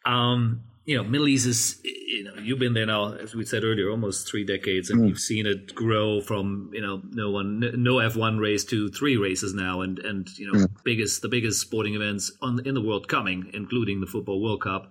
[0.05, 3.63] um, you know, Middle East is, you know, you've been there now, as we said
[3.63, 5.09] earlier, almost three decades, and mm.
[5.09, 9.53] you've seen it grow from, you know, no one, no F1 race to three races
[9.53, 10.67] now, and and you know, mm.
[10.83, 14.89] biggest the biggest sporting events on in the world coming, including the Football World Cup.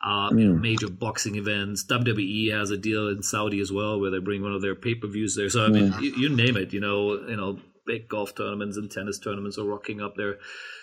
[0.00, 0.60] Uh, mm.
[0.60, 1.84] major boxing events.
[1.86, 4.94] WWE has a deal in Saudi as well, where they bring one of their pay
[4.94, 5.50] per views there.
[5.50, 6.72] So I mean, you, you name it.
[6.72, 10.36] You know, you know, big golf tournaments and tennis tournaments are rocking up there.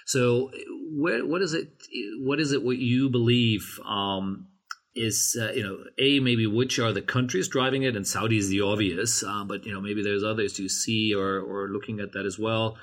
[0.06, 0.52] So,
[0.92, 1.70] where, what is it?
[2.20, 2.62] What is it?
[2.62, 4.48] What you believe um,
[4.96, 8.48] is uh, you know a maybe which are the countries driving it and saudi is
[8.48, 12.14] the obvious uh, but you know maybe there's others you see or or looking at
[12.14, 12.78] that as well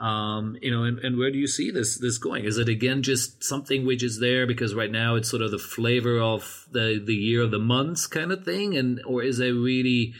[0.00, 3.02] um, you know and, and where do you see this this going is it again
[3.02, 7.02] just something which is there because right now it's sort of the flavor of the
[7.04, 10.12] the year of the months kind of thing and or is it really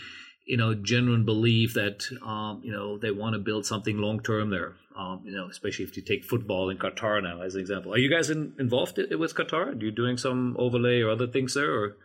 [0.47, 4.51] you know genuine belief that um, you know they want to build something long term
[4.51, 7.93] there um, you know, especially if you take football in Qatar now as an example.
[7.93, 9.75] Are you guys in, involved with Qatar?
[9.75, 11.71] Are you doing some overlay or other things there?
[11.71, 11.97] Or?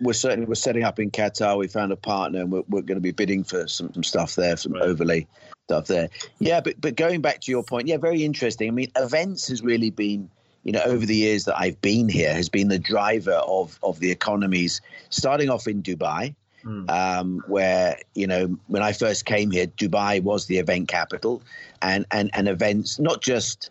[0.00, 1.58] We're certainly we're setting up in Qatar.
[1.58, 4.34] We found a partner, and we're, we're going to be bidding for some, some stuff
[4.34, 4.82] there, some right.
[4.82, 5.26] overlay
[5.68, 6.08] stuff there.
[6.38, 8.68] Yeah, but but going back to your point, yeah, very interesting.
[8.68, 10.30] I mean, events has really been
[10.62, 13.98] you know, over the years that I've been here, has been the driver of of
[14.00, 14.80] the economies.
[15.08, 16.90] Starting off in Dubai, Mm.
[16.90, 21.42] Um, where you know when I first came here, Dubai was the event capital,
[21.80, 23.70] and and and events not just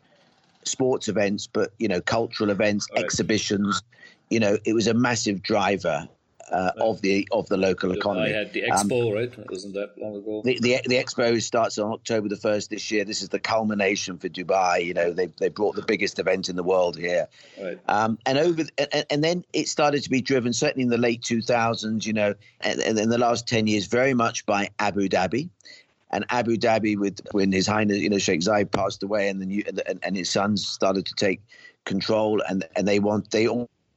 [0.64, 3.04] sports events, but you know cultural events, right.
[3.04, 3.84] exhibitions.
[4.30, 6.08] You know, it was a massive driver
[6.52, 8.34] uh, of the of the local economy.
[8.34, 9.50] I had the um, expo, um, right?
[9.50, 10.42] Wasn't that long ago?
[10.44, 13.06] The, the, the expo starts on October the first this year.
[13.06, 14.84] This is the culmination for Dubai.
[14.84, 17.28] You know, they they brought the biggest event in the world here,
[17.62, 17.80] right.
[17.88, 21.22] um, and over and, and, then it started to be driven certainly in the late
[21.22, 22.06] two thousands.
[22.06, 25.50] You know, and, and in the last ten years, very much by Abu Dhabi.
[26.12, 29.46] And Abu Dhabi, with when His Highness, you know, Sheikh Zayed passed away, and the
[29.46, 31.40] new and, and his sons started to take
[31.86, 33.48] control, and and they want they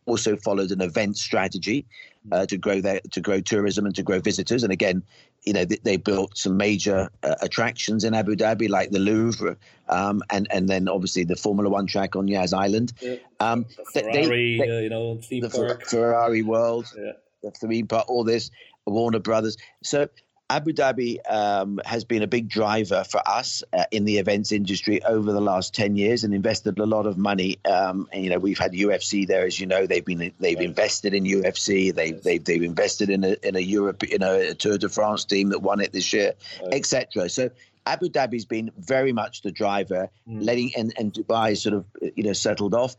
[0.06, 1.86] also followed an event strategy
[2.30, 4.62] uh, to grow their to grow tourism and to grow visitors.
[4.62, 5.02] And again,
[5.42, 9.56] you know, they, they built some major uh, attractions in Abu Dhabi, like the Louvre,
[9.88, 12.92] um, and and then obviously the Formula One track on Yas Island.
[13.00, 13.16] Yeah.
[13.40, 15.84] Um, the Ferrari, they, they, uh, you know, theme the park.
[15.84, 17.12] Ferrari World, yeah.
[17.42, 18.50] the theme park, all this,
[18.86, 19.56] Warner Brothers.
[19.82, 20.08] So
[20.52, 25.02] Abu Dhabi um, has been a big driver for us uh, in the events industry
[25.02, 27.58] over the last ten years and invested a lot of money.
[27.64, 29.86] Um, and, you know, we've had UFC there, as you know.
[29.86, 30.66] They've been they've right.
[30.66, 31.94] invested in UFC.
[31.94, 32.20] They yes.
[32.22, 35.60] they've they've invested in a in a Europe in a Tour de France team that
[35.60, 36.74] won it this year, right.
[36.74, 37.30] etc.
[37.30, 37.48] So
[37.86, 40.44] Abu Dhabi's been very much the driver, mm.
[40.44, 42.94] letting and, and Dubai sort of you know settled off.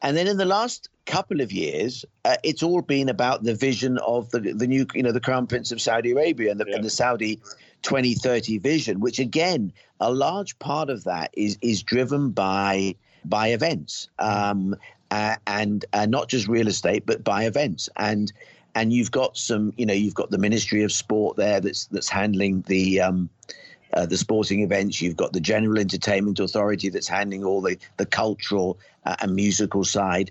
[0.00, 3.98] And then in the last couple of years, uh, it's all been about the vision
[3.98, 6.76] of the the new, you know, the Crown Prince of Saudi Arabia and the, yeah.
[6.76, 7.40] and the Saudi
[7.82, 12.94] 2030 vision, which again, a large part of that is is driven by
[13.24, 14.76] by events, um,
[15.10, 17.88] uh, and uh, not just real estate, but by events.
[17.96, 18.32] And
[18.74, 22.08] and you've got some, you know, you've got the Ministry of Sport there that's that's
[22.08, 23.00] handling the.
[23.00, 23.30] Um,
[23.92, 25.00] uh, the sporting events.
[25.00, 29.84] You've got the General Entertainment Authority that's handling all the the cultural uh, and musical
[29.84, 30.30] side,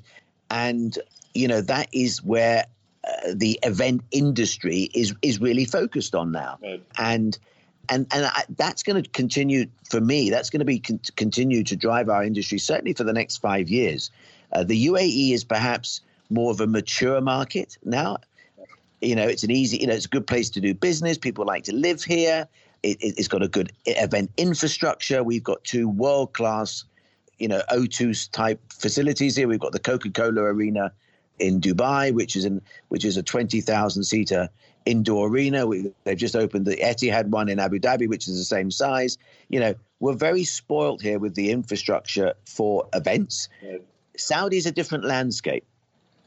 [0.50, 0.98] and
[1.34, 2.66] you know that is where
[3.04, 6.84] uh, the event industry is is really focused on now, right.
[6.98, 7.38] and.
[7.90, 10.30] And and I, that's going to continue for me.
[10.30, 13.70] That's going to be con- continue to drive our industry certainly for the next five
[13.70, 14.12] years.
[14.52, 18.18] Uh, the UAE is perhaps more of a mature market now.
[19.02, 21.18] You know, it's an easy, you know, it's a good place to do business.
[21.18, 22.48] People like to live here.
[22.84, 25.24] It, has got a good event infrastructure.
[25.24, 26.84] We've got two world class,
[27.40, 29.48] you know, O2 type facilities here.
[29.48, 30.94] We've got the Coca Cola Arena
[31.40, 34.50] in Dubai, which is in which is a twenty thousand seater
[34.86, 35.68] indoor arena.
[35.68, 39.18] We, they've just opened the Etihad one in Abu Dhabi, which is the same size.
[39.50, 43.50] You know, we're very spoilt here with the infrastructure for events.
[43.64, 43.84] Right.
[44.18, 45.66] Saudi's a different landscape.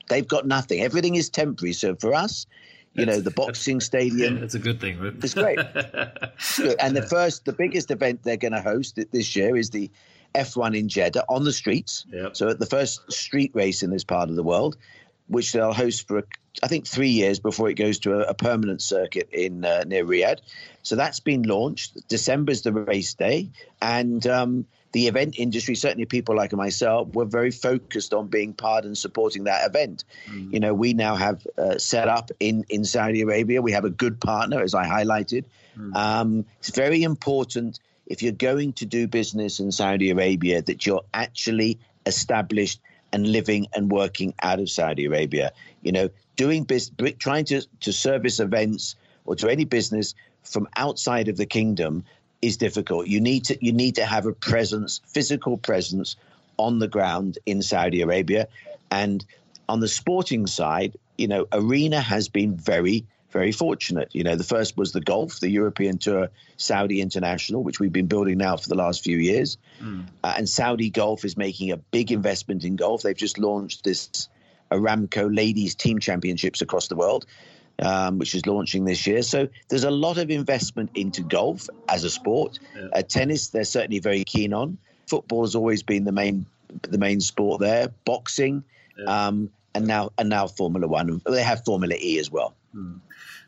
[0.09, 0.81] They've got nothing.
[0.81, 1.73] Everything is temporary.
[1.73, 2.47] So for us,
[2.95, 4.43] you know the boxing stadium.
[4.43, 5.15] It's a good thing, right?
[5.23, 5.59] It's great.
[6.81, 9.91] and the first, the biggest event they're going to host this year is the
[10.35, 12.05] F1 in Jeddah on the streets.
[12.13, 12.37] Yep.
[12.37, 14.77] So at the first street race in this part of the world,
[15.29, 16.27] which they'll host for
[16.63, 20.05] I think three years before it goes to a, a permanent circuit in uh, near
[20.05, 20.41] Riyadh.
[20.83, 22.09] So that's been launched.
[22.09, 27.51] December's the race day, and um, the event industry, certainly people like myself, were very
[27.51, 30.05] focused on being part and supporting that event.
[30.29, 30.53] Mm.
[30.53, 33.63] You know, we now have uh, set up in, in Saudi Arabia.
[33.63, 35.45] We have a good partner, as I highlighted.
[35.79, 35.95] Mm.
[35.95, 41.05] Um, it's very important if you're going to do business in Saudi Arabia that you're
[41.15, 42.81] actually established
[43.13, 45.53] and living and working out of Saudi Arabia.
[45.83, 51.29] You know, doing business, trying to, to service events or to any business from outside
[51.29, 52.05] of the kingdom
[52.43, 53.07] is difficult.
[53.07, 56.17] You need to you need to have a presence, physical presence
[56.57, 58.49] on the ground in Saudi Arabia.
[58.91, 59.25] And
[59.69, 64.09] on the sporting side, you know, Arena has been very, very fortunate.
[64.13, 68.09] You know, the first was the golf, the European Tour Saudi International, which we've been
[68.09, 69.59] building now for the last few years.
[69.81, 70.07] Mm.
[70.25, 73.03] Uh, and Saudi Golf is making a big investment in golf.
[73.03, 74.29] They've just launched this
[74.71, 77.27] Aramco Ladies Team Championships across the world
[77.81, 79.23] um, which is launching this year.
[79.23, 82.59] So there's a lot of investment into golf as a sport.
[82.77, 82.89] Yeah.
[82.93, 84.79] Uh, tennis, they're certainly very keen on.
[85.09, 86.47] Football has always been the main
[86.83, 87.89] the main sport there.
[88.05, 88.63] Boxing,
[88.97, 89.27] yeah.
[89.27, 91.21] um, and now and now Formula One.
[91.27, 92.55] They have Formula E as well.
[92.73, 92.99] Hmm.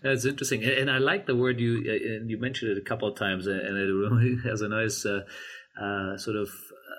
[0.03, 3.07] That's interesting, and I like the word you uh, and you mentioned it a couple
[3.07, 5.23] of times, and it really has a nice uh,
[5.81, 6.49] uh, sort of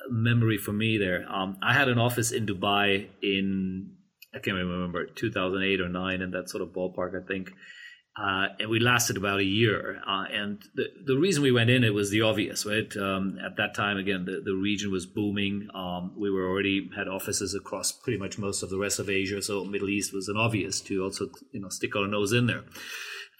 [0.10, 1.26] memory for me there.
[1.30, 3.92] Um, I had an office in Dubai in
[4.36, 7.52] I can't remember 2008 or nine in that sort of ballpark, I think.
[8.16, 10.00] Uh, and we lasted about a year.
[10.08, 12.96] Uh, and the, the reason we went in it was the obvious, right?
[12.96, 15.68] Um, at that time, again, the, the region was booming.
[15.74, 19.42] Um, we were already had offices across pretty much most of the rest of Asia,
[19.42, 22.64] so Middle East was an obvious to also you know stick our nose in there.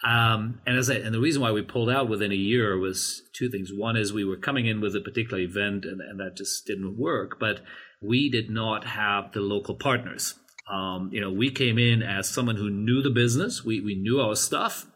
[0.04, 3.22] Um, and as I, and the reason why we pulled out within a year was
[3.34, 3.72] two things.
[3.72, 6.98] One is we were coming in with a particular event, and, and that just didn't
[6.98, 7.40] work.
[7.40, 7.62] But
[8.02, 10.34] we did not have the local partners.
[10.74, 13.64] Um, you know, we came in as someone who knew the business.
[13.64, 14.88] We we knew our stuff.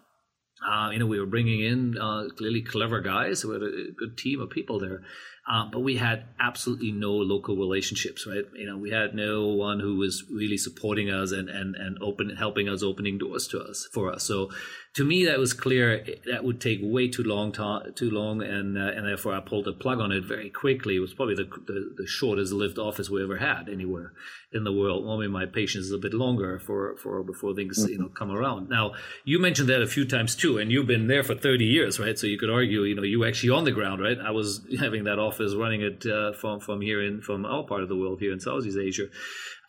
[0.68, 3.46] Uh, you know, we were bringing in uh, clearly clever guys.
[3.46, 5.04] We had a good team of people there,
[5.48, 8.26] um, but we had absolutely no local relationships.
[8.26, 8.46] Right?
[8.56, 12.36] You know, we had no one who was really supporting us and and and open
[12.36, 14.24] helping us, opening doors to us for us.
[14.24, 14.50] So
[14.96, 16.04] to me, that was clear.
[16.26, 19.66] That would take way too long, to, too long, and uh, and therefore I pulled
[19.66, 20.96] the plug on it very quickly.
[20.96, 24.14] It was probably the, the, the shortest lived office we ever had anywhere
[24.52, 25.06] in the world.
[25.06, 27.92] Normally, my patience is a bit longer for for before things mm-hmm.
[27.92, 28.70] you know come around.
[28.70, 32.00] Now, you mentioned that a few times too, and you've been there for thirty years,
[32.00, 32.18] right?
[32.18, 34.18] So you could argue, you know, you were actually on the ground, right?
[34.20, 37.84] I was having that office running it uh, from from here in from our part
[37.84, 39.06] of the world here in Southeast Asia.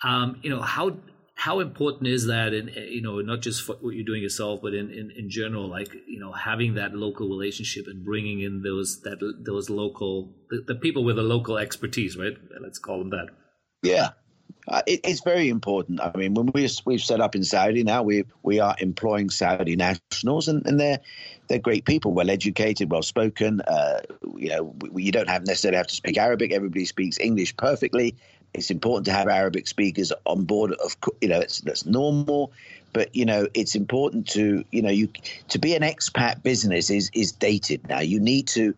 [0.02, 0.96] Um, you know how
[1.38, 4.60] how important is that in eh, you know not just for what you're doing yourself
[4.60, 8.62] but in, in, in general like you know having that local relationship and bringing in
[8.62, 13.10] those that those local the, the people with the local expertise right let's call them
[13.10, 13.28] that
[13.82, 14.10] yeah
[14.66, 15.98] uh, it, it's very important.
[16.00, 19.76] I mean, when we we've set up in Saudi now, we we are employing Saudi
[19.76, 21.00] nationals, and, and they're
[21.48, 23.62] they're great people, well educated, well spoken.
[23.62, 24.00] Uh,
[24.36, 26.52] you know, we, you don't have necessarily have to speak Arabic.
[26.52, 28.16] Everybody speaks English perfectly,
[28.54, 30.72] it's important to have Arabic speakers on board.
[30.72, 32.52] Of you know, it's that's normal,
[32.92, 35.08] but you know, it's important to you know you
[35.48, 38.00] to be an expat business is is dated now.
[38.00, 38.74] You need to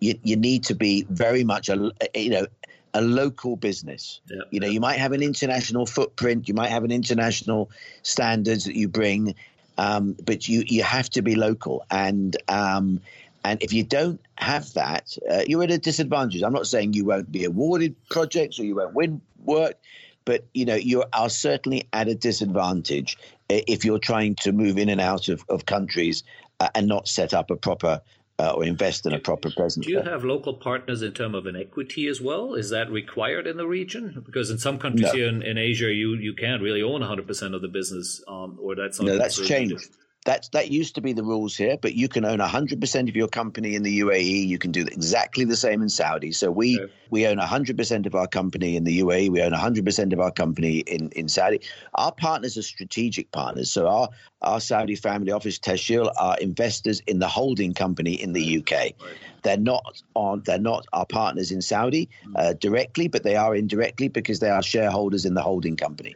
[0.00, 2.46] you, you need to be very much a you know
[2.94, 4.20] a local business.
[4.50, 7.70] You know, you might have an international footprint, you might have an international
[8.02, 9.34] standards that you bring,
[9.76, 11.84] um, but you you have to be local.
[11.90, 13.00] And um,
[13.44, 16.42] and if you don't have that, uh, you're at a disadvantage.
[16.42, 19.78] I'm not saying you won't be awarded projects or you won't win work,
[20.24, 23.18] but you know you are certainly at a disadvantage
[23.48, 26.24] if you're trying to move in and out of, of countries
[26.60, 28.00] uh, and not set up a proper
[28.38, 29.86] uh, or invest in a proper presence.
[29.86, 32.54] Do you have local partners in terms of an equity as well?
[32.54, 34.22] Is that required in the region?
[34.24, 35.12] Because in some countries no.
[35.12, 38.74] here in, in, Asia, you you can't really own 100% of the business, um, or
[38.74, 39.90] that's no, that's changed.
[40.24, 43.28] That that used to be the rules here, but you can own 100% of your
[43.28, 44.46] company in the UAE.
[44.46, 46.32] You can do exactly the same in Saudi.
[46.32, 46.92] So we okay.
[47.10, 49.30] we own 100% of our company in the UAE.
[49.30, 51.60] We own 100% of our company in, in Saudi.
[51.94, 53.70] Our partners are strategic partners.
[53.70, 54.08] So our
[54.40, 58.70] our Saudi family office, Tashil, are investors in the holding company in the UK.
[58.72, 58.94] Right.
[59.42, 60.42] They're not on.
[60.46, 62.34] They're not our partners in Saudi hmm.
[62.36, 66.14] uh, directly, but they are indirectly because they are shareholders in the holding company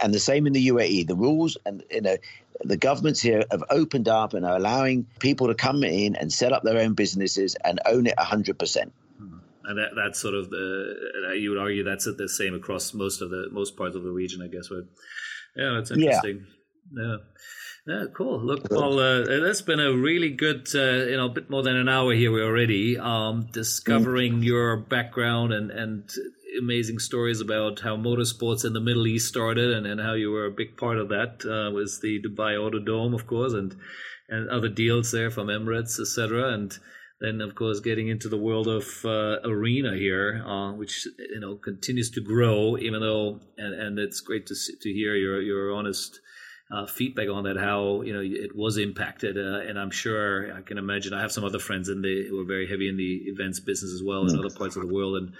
[0.00, 1.06] and the same in the UAE.
[1.06, 2.16] The rules and you know
[2.64, 6.52] the governments here have opened up and are allowing people to come in and set
[6.52, 8.90] up their own businesses and own it 100%.
[9.18, 9.38] Hmm.
[9.64, 13.30] And that, that's sort of the you would argue that's the same across most of
[13.30, 14.68] the most parts of the region, I guess.
[14.68, 14.84] But
[15.56, 16.46] yeah, that's interesting.
[16.92, 17.02] Yeah.
[17.02, 17.16] yeah.
[17.88, 18.40] Yeah, cool.
[18.40, 21.76] Look, Paul, uh, that's been a really good, uh, you know, a bit more than
[21.76, 24.44] an hour here we already, um, discovering mm.
[24.44, 26.10] your background and, and
[26.58, 30.46] amazing stories about how motorsports in the Middle East started and, and how you were
[30.46, 33.76] a big part of that uh, was the Dubai Autodrome, of course, and
[34.28, 36.52] and other deals there from Emirates, etc.
[36.52, 36.76] And
[37.20, 41.56] then of course getting into the world of uh, arena here, uh, which you know
[41.56, 46.20] continues to grow, even though and, and it's great to to hear your your honest
[46.70, 50.62] uh, feedback on that, how you know it was impacted, uh, and I'm sure I
[50.62, 51.14] can imagine.
[51.14, 53.92] I have some other friends in the who are very heavy in the events business
[53.92, 55.32] as well in other parts of the world, and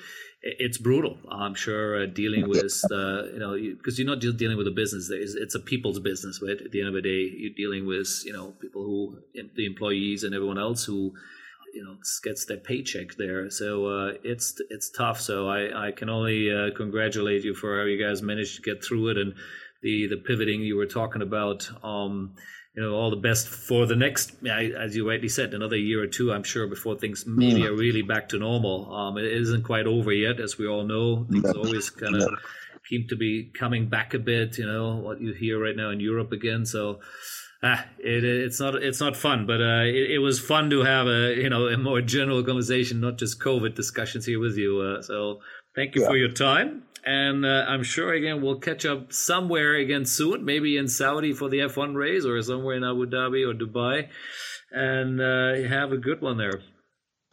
[0.42, 1.18] it's brutal.
[1.28, 4.72] I'm sure uh, dealing with uh, you know because you, are not dealing with a
[4.72, 5.10] business.
[5.10, 6.60] It's a people's business, right?
[6.60, 9.18] At the end of the day, you're dealing with you know people who
[9.56, 11.12] the employees and everyone else who
[11.74, 13.50] you know gets their paycheck there.
[13.50, 15.20] So uh, it's it's tough.
[15.20, 18.84] So I I can only uh, congratulate you for how you guys managed to get
[18.84, 19.34] through it and
[19.86, 21.70] the the pivoting you were talking about.
[21.84, 22.34] Um,
[22.74, 26.06] you know, all the best for the next, as you rightly said, another year or
[26.06, 26.30] two.
[26.30, 27.68] I'm sure before things maybe mm.
[27.68, 28.94] are really back to normal.
[28.94, 31.26] Um, it isn't quite over yet, as we all know.
[31.30, 32.28] Things always kind of
[32.86, 34.58] seem to be coming back a bit.
[34.58, 36.66] You know what you hear right now in Europe again.
[36.66, 37.00] So.
[37.62, 41.06] Ah, it, it's not it's not fun, but uh, it, it, was fun to have
[41.06, 44.78] a you know a more general conversation, not just COVID discussions here with you.
[44.80, 45.40] Uh, so
[45.74, 46.08] thank you yeah.
[46.08, 50.76] for your time, and uh, I'm sure again we'll catch up somewhere again soon, maybe
[50.76, 54.08] in Saudi for the F1 race or somewhere in Abu Dhabi or Dubai.
[54.72, 56.60] And uh, have a good one there.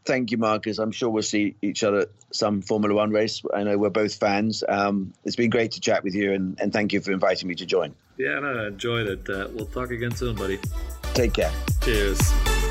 [0.06, 0.78] Thank you, Marcus.
[0.80, 3.42] I'm sure we'll see each other some Formula One race.
[3.54, 4.64] I know we're both fans.
[4.68, 7.56] Um, it's been great to chat with you, and, and, thank you for inviting me
[7.56, 7.96] to join.
[8.18, 9.30] Yeah, no, I enjoyed it.
[9.30, 10.60] Uh, we'll talk again soon, buddy.
[11.14, 11.52] Take care.
[11.82, 12.63] Cheers.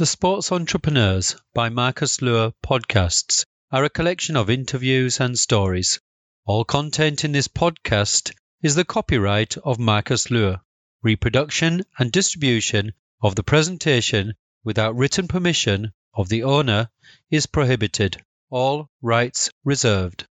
[0.00, 6.00] The Sports Entrepreneurs by Marcus Luer podcasts are a collection of interviews and stories.
[6.46, 8.32] All content in this podcast
[8.62, 10.62] is the copyright of Marcus Luer.
[11.02, 14.32] Reproduction and distribution of the presentation
[14.64, 16.88] without written permission of the owner
[17.30, 18.24] is prohibited.
[18.48, 20.26] All rights reserved.